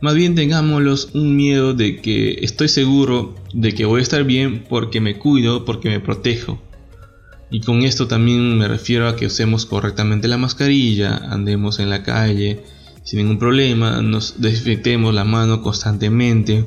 Más 0.01 0.15
bien 0.15 0.35
tengámoslos 0.35 1.11
un 1.15 1.35
miedo 1.37 1.75
de 1.75 2.01
que 2.01 2.39
estoy 2.43 2.69
seguro 2.69 3.35
de 3.53 3.75
que 3.75 3.85
voy 3.85 4.01
a 4.01 4.03
estar 4.03 4.25
bien 4.25 4.65
porque 4.69 5.01
me 5.01 5.19
cuido, 5.19 5.65
porque 5.65 5.89
me 5.89 6.01
protejo. 6.01 6.61
Y 7.51 7.61
con 7.61 7.83
esto 7.83 8.07
también 8.07 8.59
me 8.59 8.69
refiero 8.69 9.09
a 9.09 9.17
que 9.17 9.27
usemos 9.27 9.65
correctamente 9.65 10.29
la 10.29 10.37
mascarilla, 10.37 11.17
andemos 11.17 11.79
en 11.79 11.89
la 11.89 12.03
calle 12.03 12.63
sin 13.09 13.21
ningún 13.21 13.39
problema, 13.39 14.03
nos 14.03 14.39
desinfectemos 14.39 15.15
la 15.15 15.25
mano 15.25 15.63
constantemente 15.63 16.67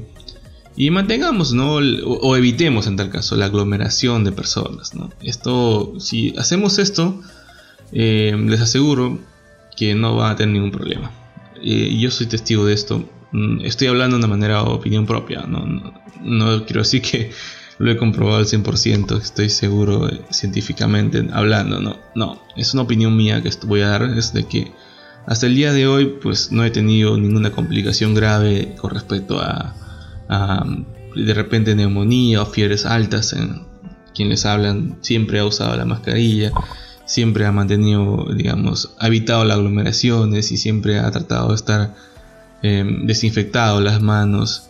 y 0.75 0.89
mantengamos, 0.89 1.53
¿no? 1.53 1.75
O, 1.75 2.35
evitemos 2.35 2.87
en 2.87 2.95
tal 2.95 3.09
caso 3.09 3.35
la 3.35 3.45
aglomeración 3.45 4.23
de 4.23 4.31
personas, 4.31 4.95
¿no? 4.95 5.09
Esto, 5.21 5.93
si 5.99 6.33
hacemos 6.37 6.79
esto, 6.79 7.21
eh, 7.91 8.35
les 8.47 8.61
aseguro 8.61 9.19
que 9.75 9.95
no 9.95 10.15
va 10.15 10.31
a 10.31 10.35
tener 10.35 10.53
ningún 10.53 10.71
problema. 10.71 11.11
Eh, 11.61 11.97
yo 11.99 12.09
soy 12.09 12.27
testigo 12.27 12.65
de 12.65 12.73
esto. 12.73 13.03
Mm, 13.31 13.65
estoy 13.65 13.87
hablando 13.87 14.17
de 14.17 14.23
una 14.23 14.27
manera 14.27 14.63
opinión 14.63 15.05
propia, 15.05 15.41
no, 15.41 15.65
no, 15.65 15.93
no 16.21 16.65
quiero 16.65 16.81
decir 16.81 17.01
que 17.01 17.31
lo 17.77 17.91
he 17.91 17.97
comprobado 17.97 18.37
al 18.37 18.45
100%, 18.45 19.19
estoy 19.21 19.49
seguro 19.49 20.09
eh, 20.09 20.21
científicamente 20.29 21.27
hablando, 21.33 21.79
no, 21.79 21.97
no, 22.15 22.41
es 22.55 22.73
una 22.73 22.83
opinión 22.83 23.15
mía 23.15 23.41
que 23.41 23.49
voy 23.65 23.81
a 23.81 23.87
dar, 23.87 24.03
es 24.17 24.33
de 24.33 24.45
que 24.45 24.71
hasta 25.25 25.47
el 25.47 25.55
día 25.55 25.71
de 25.73 25.87
hoy 25.87 26.17
pues 26.21 26.51
no 26.51 26.63
he 26.63 26.71
tenido 26.71 27.17
ninguna 27.17 27.51
complicación 27.51 28.13
grave 28.13 28.75
con 28.79 28.91
respecto 28.91 29.39
a, 29.39 29.75
de 31.15 31.33
repente 31.33 31.75
neumonía 31.75 32.41
o 32.41 32.45
fiebres 32.45 32.85
altas 32.85 33.33
en 33.33 33.63
quien 34.15 34.29
les 34.29 34.45
hablan 34.45 34.97
siempre 35.01 35.39
ha 35.39 35.45
usado 35.45 35.75
la 35.75 35.85
mascarilla 35.85 36.51
siempre 37.05 37.45
ha 37.45 37.51
mantenido 37.51 38.27
digamos 38.33 38.93
evitado 39.01 39.43
las 39.43 39.57
aglomeraciones 39.57 40.51
y 40.51 40.57
siempre 40.57 40.99
ha 40.99 41.11
tratado 41.11 41.49
de 41.49 41.55
estar 41.55 41.93
eh, 42.63 42.85
desinfectado 43.03 43.81
las 43.81 44.01
manos 44.01 44.69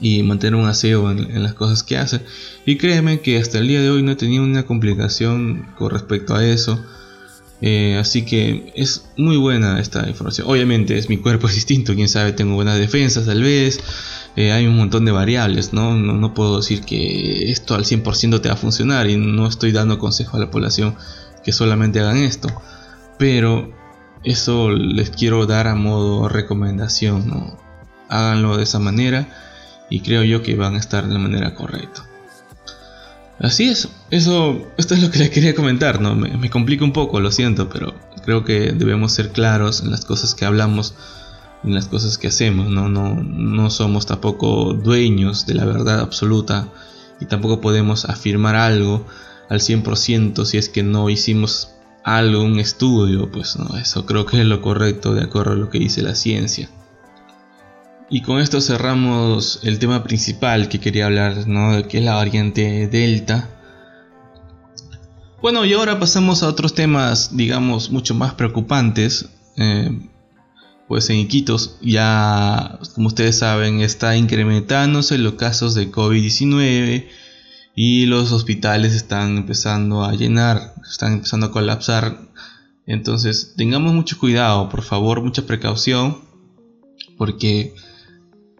y 0.00 0.22
mantener 0.22 0.58
un 0.60 0.68
aseo 0.68 1.10
en, 1.10 1.42
las 1.42 1.54
cosas 1.54 1.82
que 1.82 1.96
hace. 1.96 2.20
Y 2.64 2.76
créeme 2.76 3.20
que 3.20 3.38
hasta 3.38 3.58
el 3.58 3.68
día 3.68 3.80
de 3.80 3.90
hoy 3.90 4.02
no 4.02 4.12
he 4.12 4.16
tenido 4.16 4.44
una 4.44 4.64
complicación 4.64 5.66
con 5.78 5.90
respecto 5.90 6.34
a 6.34 6.44
eso. 6.44 6.84
Eh, 7.62 7.96
así 7.98 8.22
que 8.22 8.72
es 8.74 9.06
muy 9.16 9.36
buena 9.36 9.80
esta 9.80 10.06
información. 10.08 10.46
Obviamente 10.48 10.98
es 10.98 11.08
mi 11.08 11.16
cuerpo 11.16 11.46
es 11.48 11.54
distinto, 11.54 11.94
quién 11.94 12.08
sabe, 12.08 12.32
tengo 12.32 12.54
buenas 12.54 12.78
defensas 12.78 13.26
tal 13.26 13.42
vez. 13.42 13.80
Eh, 14.36 14.52
hay 14.52 14.66
un 14.66 14.76
montón 14.76 15.04
de 15.04 15.12
variables, 15.12 15.72
¿no? 15.72 15.94
¿no? 15.94 16.34
puedo 16.34 16.58
decir 16.58 16.82
que 16.82 17.50
esto 17.50 17.74
al 17.74 17.84
100% 17.84 18.40
te 18.40 18.48
va 18.48 18.54
a 18.54 18.58
funcionar 18.58 19.08
y 19.08 19.16
no 19.16 19.46
estoy 19.46 19.72
dando 19.72 19.98
consejo 19.98 20.36
a 20.36 20.40
la 20.40 20.50
población 20.50 20.94
que 21.42 21.52
solamente 21.52 22.00
hagan 22.00 22.18
esto. 22.18 22.48
Pero 23.18 23.72
eso 24.24 24.70
les 24.70 25.10
quiero 25.10 25.46
dar 25.46 25.68
a 25.68 25.74
modo 25.74 26.28
recomendación. 26.28 27.56
Háganlo 28.08 28.56
de 28.58 28.64
esa 28.64 28.78
manera 28.78 29.28
y 29.88 30.00
creo 30.00 30.22
yo 30.22 30.42
que 30.42 30.56
van 30.56 30.74
a 30.74 30.78
estar 30.78 31.06
de 31.06 31.14
la 31.14 31.18
manera 31.18 31.54
correcta. 31.54 32.04
Así 33.38 33.68
es, 33.68 33.88
eso, 34.10 34.66
esto 34.78 34.94
es 34.94 35.02
lo 35.02 35.10
que 35.10 35.18
les 35.18 35.30
quería 35.30 35.54
comentar, 35.54 36.00
¿no? 36.00 36.14
Me, 36.14 36.48
complica 36.48 36.84
un 36.84 36.92
poco, 36.92 37.20
lo 37.20 37.30
siento, 37.30 37.68
pero 37.68 37.94
creo 38.24 38.44
que 38.44 38.72
debemos 38.72 39.12
ser 39.12 39.30
claros 39.30 39.82
en 39.82 39.90
las 39.90 40.06
cosas 40.06 40.34
que 40.34 40.46
hablamos, 40.46 40.94
en 41.66 41.74
las 41.74 41.88
cosas 41.88 42.16
que 42.18 42.28
hacemos, 42.28 42.68
¿no? 42.68 42.88
No, 42.88 43.14
no 43.14 43.70
somos 43.70 44.06
tampoco 44.06 44.72
dueños 44.72 45.46
de 45.46 45.54
la 45.54 45.64
verdad 45.64 46.00
absoluta 46.00 46.68
y 47.20 47.26
tampoco 47.26 47.60
podemos 47.60 48.04
afirmar 48.04 48.56
algo 48.56 49.06
al 49.48 49.60
100% 49.60 50.44
si 50.44 50.58
es 50.58 50.68
que 50.68 50.82
no 50.82 51.10
hicimos 51.10 51.70
algo, 52.04 52.42
un 52.42 52.60
estudio, 52.60 53.30
pues 53.30 53.56
no, 53.56 53.76
eso 53.76 54.06
creo 54.06 54.26
que 54.26 54.40
es 54.40 54.46
lo 54.46 54.62
correcto 54.62 55.12
de 55.14 55.24
acuerdo 55.24 55.52
a 55.52 55.56
lo 55.56 55.70
que 55.70 55.80
dice 55.80 56.02
la 56.02 56.14
ciencia. 56.14 56.70
Y 58.08 58.22
con 58.22 58.38
esto 58.38 58.60
cerramos 58.60 59.58
el 59.64 59.80
tema 59.80 60.04
principal 60.04 60.68
que 60.68 60.78
quería 60.78 61.06
hablar, 61.06 61.48
¿no? 61.48 61.88
Que 61.88 61.98
es 61.98 62.04
la 62.04 62.14
variante 62.14 62.86
Delta. 62.86 63.48
Bueno, 65.42 65.64
y 65.64 65.72
ahora 65.72 65.98
pasamos 65.98 66.44
a 66.44 66.48
otros 66.48 66.74
temas, 66.74 67.36
digamos, 67.36 67.90
mucho 67.90 68.14
más 68.14 68.34
preocupantes. 68.34 69.28
Eh, 69.56 69.90
pues 70.88 71.10
en 71.10 71.16
Iquitos 71.16 71.78
ya, 71.82 72.78
como 72.94 73.08
ustedes 73.08 73.38
saben, 73.38 73.80
está 73.80 74.16
incrementándose 74.16 75.18
los 75.18 75.34
casos 75.34 75.74
de 75.74 75.90
COVID-19 75.90 77.06
y 77.74 78.06
los 78.06 78.32
hospitales 78.32 78.94
están 78.94 79.36
empezando 79.36 80.04
a 80.04 80.14
llenar, 80.14 80.74
están 80.88 81.14
empezando 81.14 81.46
a 81.46 81.52
colapsar. 81.52 82.18
Entonces, 82.86 83.54
tengamos 83.56 83.92
mucho 83.92 84.18
cuidado, 84.18 84.68
por 84.68 84.82
favor, 84.82 85.22
mucha 85.22 85.44
precaución, 85.44 86.18
porque 87.18 87.74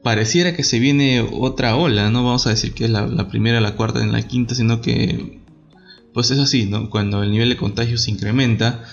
pareciera 0.03 0.55
que 0.55 0.65
se 0.65 0.81
viene 0.81 1.21
otra 1.21 1.77
ola, 1.77 2.11
no 2.11 2.25
vamos 2.25 2.47
a 2.47 2.51
decir 2.51 2.75
que 2.75 2.85
es 2.85 2.91
la, 2.91 3.29
primera, 3.29 3.61
la 3.61 3.77
cuarta, 3.77 4.03
en 4.03 4.13
la 4.13 4.23
quinta, 4.23 4.55
sino 4.55 4.81
que 4.81 5.41
pues 6.13 6.31
es 6.31 6.39
así. 6.39 6.71
Cuando 6.91 7.23
el 7.23 7.31
nivel 7.31 7.51
de 7.51 7.57
contagio 7.57 7.99
se 7.99 8.11
incrementa, 8.11 8.85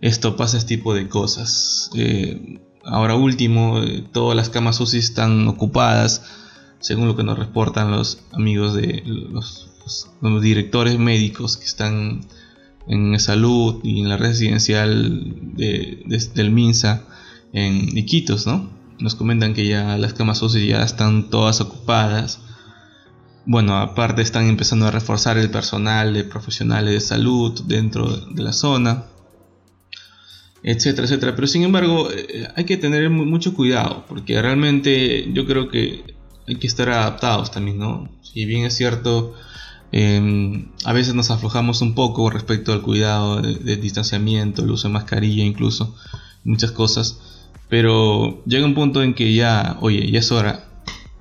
esto 0.00 0.36
pasa 0.36 0.58
este 0.58 0.76
tipo 0.76 0.92
de 0.92 1.08
cosas. 1.08 1.90
Eh, 1.94 2.60
ahora 2.86 3.14
último, 3.14 3.82
eh, 3.82 4.04
todas 4.12 4.36
las 4.36 4.50
camas 4.50 4.80
UCI 4.80 4.98
están 4.98 5.48
ocupadas, 5.48 6.22
según 6.80 7.08
lo 7.08 7.16
que 7.16 7.24
nos 7.24 7.38
reportan 7.38 7.90
los 7.90 8.20
amigos 8.32 8.74
de 8.74 9.02
los, 9.04 9.70
directores 10.40 10.98
médicos 10.98 11.58
que 11.58 11.66
están 11.66 12.22
en 12.86 13.18
salud 13.20 13.80
y 13.82 14.00
en 14.00 14.08
la 14.08 14.16
residencial 14.16 15.54
del 15.54 16.50
MINSA 16.50 17.02
en 17.52 17.96
Iquitos, 17.96 18.46
¿no? 18.46 18.70
Nos 18.98 19.14
comentan 19.14 19.52
que 19.52 19.66
ya 19.66 19.98
las 19.98 20.14
camas 20.14 20.40
UCI 20.40 20.68
ya 20.68 20.82
están 20.82 21.28
todas 21.28 21.60
ocupadas. 21.60 22.40
Bueno, 23.44 23.76
aparte 23.76 24.22
están 24.22 24.46
empezando 24.48 24.86
a 24.86 24.90
reforzar 24.90 25.36
el 25.36 25.50
personal 25.50 26.14
de 26.14 26.24
profesionales 26.24 26.94
de 26.94 27.00
salud 27.00 27.60
dentro 27.66 28.08
de 28.16 28.42
la 28.42 28.54
zona 28.54 29.04
etcétera, 30.64 31.06
etcétera. 31.06 31.34
Pero 31.36 31.46
sin 31.46 31.62
embargo, 31.62 32.08
eh, 32.10 32.48
hay 32.56 32.64
que 32.64 32.76
tener 32.76 33.08
mucho 33.10 33.54
cuidado, 33.54 34.04
porque 34.08 34.40
realmente 34.40 35.30
yo 35.32 35.46
creo 35.46 35.68
que 35.68 36.02
hay 36.48 36.56
que 36.56 36.66
estar 36.66 36.88
adaptados 36.88 37.50
también, 37.50 37.78
¿no? 37.78 38.08
Si 38.22 38.44
bien 38.46 38.64
es 38.64 38.74
cierto, 38.74 39.34
em, 39.92 40.68
a 40.84 40.92
veces 40.92 41.14
nos 41.14 41.30
aflojamos 41.30 41.82
un 41.82 41.94
poco 41.94 42.30
respecto 42.30 42.72
al 42.72 42.82
cuidado 42.82 43.40
del 43.42 43.80
distanciamiento, 43.80 44.62
el 44.62 44.70
uso 44.70 44.88
de 44.88 44.94
mascarilla 44.94 45.44
incluso, 45.44 45.94
muchas 46.44 46.72
cosas, 46.72 47.20
pero 47.68 48.42
llega 48.46 48.66
un 48.66 48.74
punto 48.74 49.02
en 49.02 49.14
que 49.14 49.34
ya, 49.34 49.78
oye, 49.80 50.10
ya 50.10 50.18
es 50.20 50.32
hora, 50.32 50.68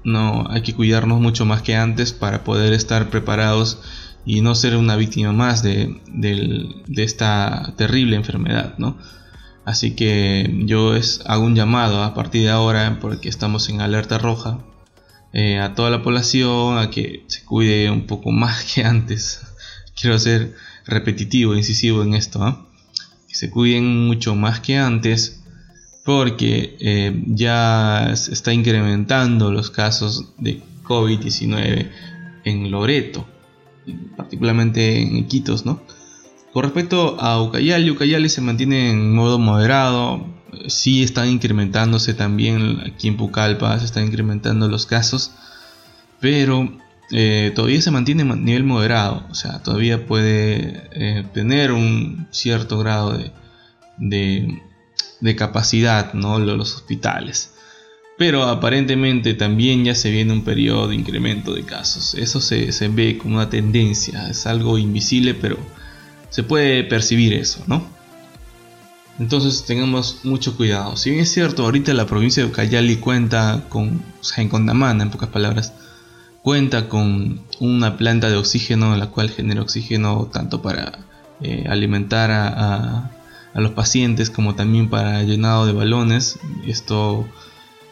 no, 0.04 0.46
hay 0.50 0.62
que 0.62 0.74
cuidarnos 0.74 1.22
mucho 1.22 1.46
más 1.46 1.62
que 1.62 1.76
antes 1.76 2.14
para 2.14 2.44
poder 2.44 2.74
estar 2.74 3.10
preparados 3.10 3.80
y 4.26 4.42
no 4.42 4.56
ser 4.56 4.76
una 4.78 4.96
víctima 4.98 5.32
más 5.34 5.64
de, 5.64 6.02
de 6.08 7.04
esta 7.04 7.74
terrible 7.78 8.16
enfermedad, 8.16 8.76
¿no? 8.78 8.98
Así 9.66 9.96
que 9.96 10.62
yo 10.66 10.96
es, 10.96 11.22
hago 11.26 11.46
un 11.46 11.56
llamado 11.56 12.04
a 12.04 12.14
partir 12.14 12.44
de 12.44 12.50
ahora, 12.50 12.98
porque 13.00 13.30
estamos 13.30 13.70
en 13.70 13.82
alerta 13.82 14.18
roja, 14.18 14.60
eh, 15.32 15.60
a 15.60 15.74
toda 15.74 15.90
la 15.90 16.04
población 16.04 16.78
a 16.78 16.90
que 16.90 17.24
se 17.28 17.44
cuide 17.46 17.90
un 17.90 18.06
poco 18.06 18.32
más 18.32 18.74
que 18.74 18.84
antes. 18.84 19.42
Quiero 20.00 20.20
ser 20.20 20.54
repetitivo, 20.86 21.56
incisivo 21.56 22.04
en 22.04 22.14
esto, 22.14 22.44
¿ah? 22.44 22.68
que 23.28 23.36
se 23.36 23.50
cuiden 23.50 24.06
mucho 24.06 24.36
más 24.36 24.60
que 24.60 24.78
antes, 24.78 25.42
porque 26.04 26.76
eh, 26.82 27.24
ya 27.28 28.12
se 28.16 28.34
está 28.34 28.52
incrementando 28.54 29.52
los 29.52 29.72
casos 29.72 30.34
de 30.38 30.62
COVID-19 30.84 31.90
en 32.44 32.70
Loreto, 32.70 33.26
particularmente 34.18 35.02
en 35.02 35.16
Iquitos, 35.16 35.66
¿no? 35.66 35.82
Con 36.54 36.62
respecto 36.62 37.20
a 37.20 37.42
Ucayali, 37.42 37.90
Ucayali 37.90 38.30
se 38.30 38.40
mantiene 38.40 38.92
en 38.92 39.12
modo 39.16 39.40
moderado. 39.40 40.24
Sí 40.68 41.02
están 41.02 41.28
incrementándose 41.30 42.14
también 42.14 42.80
aquí 42.86 43.08
en 43.08 43.18
Pucallpa, 43.18 43.80
se 43.80 43.86
están 43.86 44.06
incrementando 44.06 44.70
los 44.70 44.86
casos. 44.86 45.32
Pero 46.20 46.72
eh, 47.12 47.52
todavía 47.56 47.82
se 47.82 47.90
mantiene 47.90 48.22
en 48.22 48.46
nivel 48.46 48.66
moderado. 48.66 49.26
O 49.32 49.34
sea, 49.34 49.64
todavía 49.64 50.06
puede 50.06 50.90
eh, 50.92 51.26
tener 51.34 51.72
un 51.72 52.28
cierto 52.30 52.78
grado 52.78 53.18
de, 53.98 54.62
de, 55.20 55.36
capacidad, 55.36 56.14
¿no? 56.14 56.38
Los 56.38 56.76
hospitales. 56.76 57.56
Pero 58.16 58.44
aparentemente 58.44 59.34
también 59.34 59.86
ya 59.86 59.96
se 59.96 60.12
viene 60.12 60.34
un 60.34 60.44
periodo 60.44 60.88
de 60.88 60.96
incremento 60.96 61.56
de 61.56 61.64
casos. 61.64 62.14
Eso 62.14 62.40
se, 62.42 62.72
se 62.72 62.90
ve 62.90 63.18
como 63.18 63.38
una 63.38 63.50
tendencia. 63.50 64.30
Es 64.30 64.46
algo 64.46 64.78
invisible, 64.78 65.34
pero 65.34 65.58
se 66.34 66.42
puede 66.42 66.84
percibir 66.84 67.32
eso, 67.34 67.64
¿no? 67.68 67.86
Entonces 69.20 69.66
tengamos 69.66 70.22
mucho 70.24 70.58
cuidado. 70.58 70.98
Si 70.98 71.12
bien 71.12 71.22
es 71.22 71.32
cierto, 71.32 71.64
ahorita 71.64 71.94
la 71.94 72.08
provincia 72.08 72.42
de 72.42 72.50
Ucayali 72.50 72.96
cuenta 72.96 73.66
con, 73.70 74.02
o 74.20 74.42
en 74.42 74.50
Condamana, 74.50 75.04
en 75.04 75.12
pocas 75.12 75.30
palabras, 75.30 75.74
cuenta 76.42 76.90
con 76.90 77.42
una 77.60 77.98
planta 77.98 78.32
de 78.32 78.38
oxígeno, 78.38 78.98
la 78.98 79.12
cual 79.12 79.30
genera 79.30 79.62
oxígeno 79.62 80.28
tanto 80.34 80.64
para 80.64 80.98
eh, 81.40 81.66
alimentar 81.70 82.32
a, 82.32 83.12
los 83.54 83.74
pacientes 83.74 84.32
como 84.32 84.56
también 84.56 84.90
para 84.90 85.22
llenado 85.22 85.68
de 85.68 85.74
balones. 85.74 86.40
Esto 86.66 87.28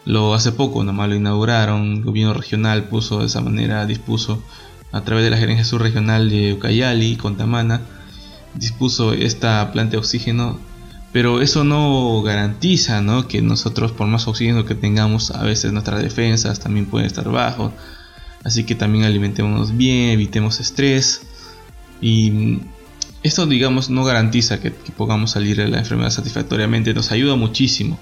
lo 0.04 0.34
hace 0.34 0.50
poco, 0.50 0.82
nomás 0.82 1.08
lo 1.08 1.14
inauguraron, 1.14 1.98
el 1.98 2.02
gobierno 2.02 2.34
regional 2.34 2.88
puso 2.88 3.20
de 3.20 3.26
esa 3.26 3.40
manera, 3.40 3.86
dispuso 3.86 4.42
a 4.90 5.02
través 5.02 5.22
de 5.22 5.30
la 5.30 5.36
gerencia 5.36 5.64
subregional 5.64 6.28
de 6.28 6.54
Ucayali, 6.54 7.14
Contamana, 7.14 7.82
dispuso 8.54 9.12
esta 9.12 9.72
planta 9.72 9.92
de 9.92 9.98
oxígeno, 9.98 10.58
pero 11.12 11.42
eso 11.42 11.64
no 11.64 12.22
garantiza 12.22 13.02
¿no? 13.02 13.28
que 13.28 13.42
nosotros 13.42 13.92
por 13.92 14.06
más 14.06 14.26
oxígeno 14.26 14.64
que 14.64 14.74
tengamos, 14.74 15.30
a 15.30 15.42
veces 15.42 15.72
nuestras 15.72 16.02
defensas 16.02 16.60
también 16.60 16.86
pueden 16.86 17.06
estar 17.06 17.28
bajos, 17.30 17.72
así 18.44 18.64
que 18.64 18.74
también 18.74 19.04
alimentémonos 19.04 19.76
bien, 19.76 20.10
evitemos 20.10 20.60
estrés 20.60 21.22
y 22.00 22.60
esto 23.22 23.46
digamos 23.46 23.90
no 23.90 24.04
garantiza 24.04 24.60
que, 24.60 24.70
podamos 24.70 25.32
salir 25.32 25.56
de 25.56 25.68
la 25.68 25.78
enfermedad 25.78 26.10
satisfactoriamente, 26.10 26.94
nos 26.94 27.12
ayuda 27.12 27.36
muchísimo, 27.36 27.98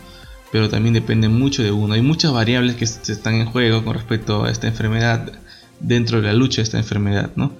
pero 0.51 0.69
también 0.69 0.95
depende 0.95 1.29
mucho 1.29 1.63
de 1.63 1.71
uno. 1.71 1.95
Hay 1.95 2.03
muchas 2.03 2.33
variables 2.33 2.77
que 2.77 2.85
están 2.85 3.35
en 3.35 3.47
juego 3.47 3.85
con 3.85 3.95
respecto 3.95 4.45
a 4.45 4.51
esta 4.51 4.67
enfermedad 4.67 5.31
dentro 5.79 6.21
de 6.21 6.29
la 6.29 6.33
lucha 6.33 6.57
de 6.57 6.63
esta 6.63 6.79
enfermedad, 6.79 7.31
¿no? 7.37 7.53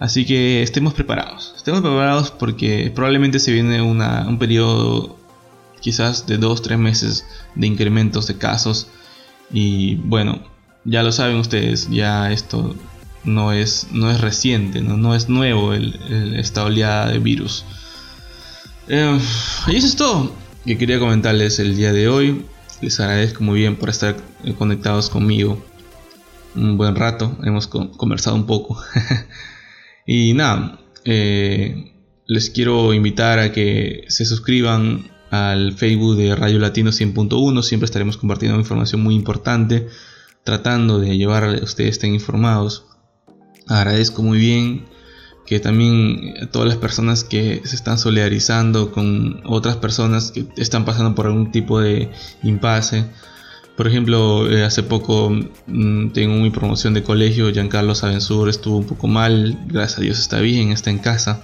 Así 0.00 0.24
que 0.24 0.62
estemos 0.62 0.94
preparados. 0.94 1.52
Estemos 1.56 1.82
preparados 1.82 2.30
porque 2.30 2.90
probablemente 2.92 3.38
se 3.38 3.52
viene 3.52 3.82
un 3.82 4.38
periodo 4.38 5.18
quizás 5.80 6.26
de 6.26 6.40
2-3 6.40 6.78
meses 6.78 7.26
de 7.54 7.66
incrementos 7.66 8.26
de 8.26 8.38
casos. 8.38 8.88
Y 9.52 9.96
bueno, 9.96 10.42
ya 10.84 11.02
lo 11.02 11.12
saben 11.12 11.36
ustedes, 11.36 11.90
ya 11.90 12.32
esto 12.32 12.74
no 13.24 13.52
es, 13.52 13.88
no 13.92 14.10
es 14.10 14.22
reciente, 14.22 14.80
no, 14.80 15.14
es 15.14 15.28
nuevo 15.28 15.74
esta 15.74 16.64
oleada 16.64 17.08
de 17.10 17.18
virus. 17.18 17.66
Eh, 18.88 19.18
y 19.68 19.76
eso 19.76 19.86
es 19.86 19.96
todo 19.96 20.32
que 20.64 20.78
quería 20.78 20.98
comentarles 20.98 21.58
el 21.58 21.76
día 21.76 21.92
de 21.92 22.08
hoy. 22.08 22.46
Les 22.80 22.98
agradezco 23.00 23.44
muy 23.44 23.60
bien 23.60 23.76
por 23.76 23.90
estar 23.90 24.16
conectados 24.56 25.10
conmigo 25.10 25.62
un 26.54 26.78
buen 26.78 26.96
rato. 26.96 27.36
Hemos 27.42 27.66
conversado 27.66 28.36
un 28.36 28.46
poco. 28.46 28.80
Y 30.12 30.34
nada, 30.34 30.80
eh, 31.04 31.92
les 32.26 32.50
quiero 32.50 32.92
invitar 32.92 33.38
a 33.38 33.52
que 33.52 34.06
se 34.08 34.24
suscriban 34.24 35.08
al 35.30 35.74
Facebook 35.74 36.16
de 36.16 36.34
Radio 36.34 36.58
Latino 36.58 36.90
100.1. 36.90 37.62
Siempre 37.62 37.84
estaremos 37.84 38.16
compartiendo 38.16 38.58
información 38.58 39.04
muy 39.04 39.14
importante, 39.14 39.86
tratando 40.42 40.98
de 40.98 41.16
llevar 41.16 41.44
a 41.44 41.52
ustedes 41.62 41.90
estén 41.90 42.12
informados. 42.12 42.86
Agradezco 43.68 44.24
muy 44.24 44.40
bien 44.40 44.86
que 45.46 45.60
también 45.60 46.48
todas 46.50 46.66
las 46.66 46.78
personas 46.78 47.22
que 47.22 47.62
se 47.64 47.76
están 47.76 47.96
solidarizando 47.96 48.90
con 48.90 49.42
otras 49.46 49.76
personas 49.76 50.32
que 50.32 50.48
están 50.56 50.84
pasando 50.84 51.14
por 51.14 51.26
algún 51.26 51.52
tipo 51.52 51.80
de 51.80 52.10
impasse 52.42 53.04
por 53.80 53.88
ejemplo, 53.88 54.52
eh, 54.52 54.62
hace 54.62 54.82
poco 54.82 55.30
mm, 55.66 56.10
tengo 56.10 56.34
mi 56.34 56.50
promoción 56.50 56.92
de 56.92 57.02
colegio, 57.02 57.50
Giancarlo 57.50 57.94
Sabensur 57.94 58.50
estuvo 58.50 58.76
un 58.76 58.84
poco 58.84 59.06
mal, 59.06 59.58
gracias 59.68 59.98
a 59.98 60.02
Dios 60.02 60.18
está 60.18 60.38
bien, 60.40 60.70
está 60.70 60.90
en 60.90 60.98
casa. 60.98 61.42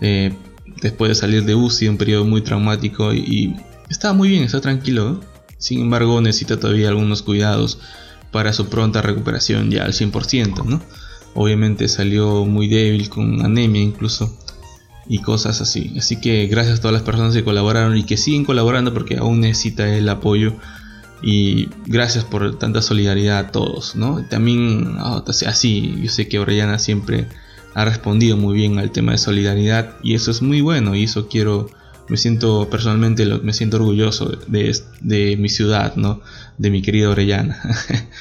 Eh, 0.00 0.36
después 0.80 1.08
de 1.08 1.16
salir 1.16 1.44
de 1.44 1.56
UCI, 1.56 1.88
un 1.88 1.96
periodo 1.96 2.24
muy 2.26 2.42
traumático 2.42 3.12
y, 3.12 3.56
está 3.90 4.12
muy 4.12 4.28
bien, 4.28 4.44
está 4.44 4.60
tranquilo. 4.60 5.20
Sin 5.58 5.80
embargo, 5.80 6.20
necesita 6.20 6.60
todavía 6.60 6.90
algunos 6.90 7.22
cuidados 7.22 7.80
para 8.30 8.52
su 8.52 8.68
pronta 8.68 9.02
recuperación 9.02 9.72
ya 9.72 9.82
al 9.82 9.94
100%, 9.94 10.64
¿no? 10.64 10.80
Obviamente 11.34 11.88
salió 11.88 12.44
muy 12.44 12.68
débil 12.68 13.08
con 13.08 13.44
anemia 13.44 13.82
incluso 13.82 14.38
y 15.08 15.18
cosas 15.18 15.60
así. 15.60 15.92
Así 15.98 16.20
que 16.20 16.46
gracias 16.46 16.78
a 16.78 16.82
todas 16.82 16.92
las 16.92 17.02
personas 17.02 17.34
que 17.34 17.42
colaboraron 17.42 17.96
y 17.96 18.04
que 18.04 18.16
siguen 18.16 18.44
colaborando 18.44 18.94
porque 18.94 19.16
aún 19.16 19.40
necesita 19.40 19.92
el 19.92 20.08
apoyo 20.08 20.54
y 21.26 21.70
gracias 21.86 22.22
por 22.22 22.58
tanta 22.58 22.82
solidaridad 22.82 23.38
a 23.38 23.50
todos, 23.50 23.96
¿no? 23.96 24.22
También, 24.28 24.96
ah, 24.98 25.24
así, 25.46 25.94
yo 26.02 26.10
sé 26.10 26.28
que 26.28 26.38
Orellana 26.38 26.78
siempre 26.78 27.28
ha 27.72 27.86
respondido 27.86 28.36
muy 28.36 28.54
bien 28.54 28.78
al 28.78 28.90
tema 28.90 29.12
de 29.12 29.18
solidaridad 29.18 29.96
y 30.02 30.14
eso 30.14 30.30
es 30.30 30.42
muy 30.42 30.60
bueno 30.60 30.94
y 30.94 31.04
eso 31.04 31.26
quiero, 31.28 31.70
me 32.10 32.18
siento 32.18 32.68
personalmente, 32.68 33.24
me 33.24 33.54
siento 33.54 33.78
orgulloso 33.78 34.36
de, 34.48 34.78
de 35.00 35.38
mi 35.38 35.48
ciudad, 35.48 35.96
¿no? 35.96 36.20
De 36.58 36.68
mi 36.68 36.82
querida 36.82 37.08
Orellana. 37.08 37.58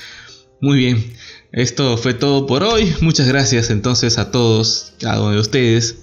muy 0.61 0.77
bien, 0.77 1.03
esto 1.51 1.97
fue 1.97 2.13
todo 2.13 2.47
por 2.47 2.63
hoy. 2.63 2.93
Muchas 3.01 3.27
gracias 3.27 3.69
entonces 3.69 4.17
a 4.17 4.31
todos, 4.31 4.93
cada 5.01 5.19
uno 5.21 5.31
de 5.31 5.39
ustedes. 5.41 5.97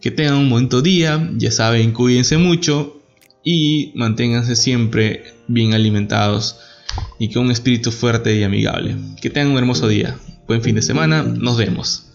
Que 0.00 0.10
tengan 0.10 0.34
un 0.34 0.50
buen 0.50 0.68
día, 0.82 1.30
ya 1.36 1.52
saben, 1.52 1.92
cuídense 1.92 2.36
mucho 2.36 3.00
y 3.44 3.92
manténganse 3.94 4.56
siempre 4.56 5.24
bien 5.52 5.74
alimentados 5.74 6.58
y 7.18 7.32
con 7.32 7.46
un 7.46 7.50
espíritu 7.50 7.90
fuerte 7.90 8.36
y 8.36 8.42
amigable. 8.42 8.96
Que 9.20 9.30
tengan 9.30 9.52
un 9.52 9.58
hermoso 9.58 9.88
día. 9.88 10.16
Buen 10.46 10.62
fin 10.62 10.74
de 10.74 10.82
semana. 10.82 11.22
Nos 11.22 11.56
vemos. 11.56 12.10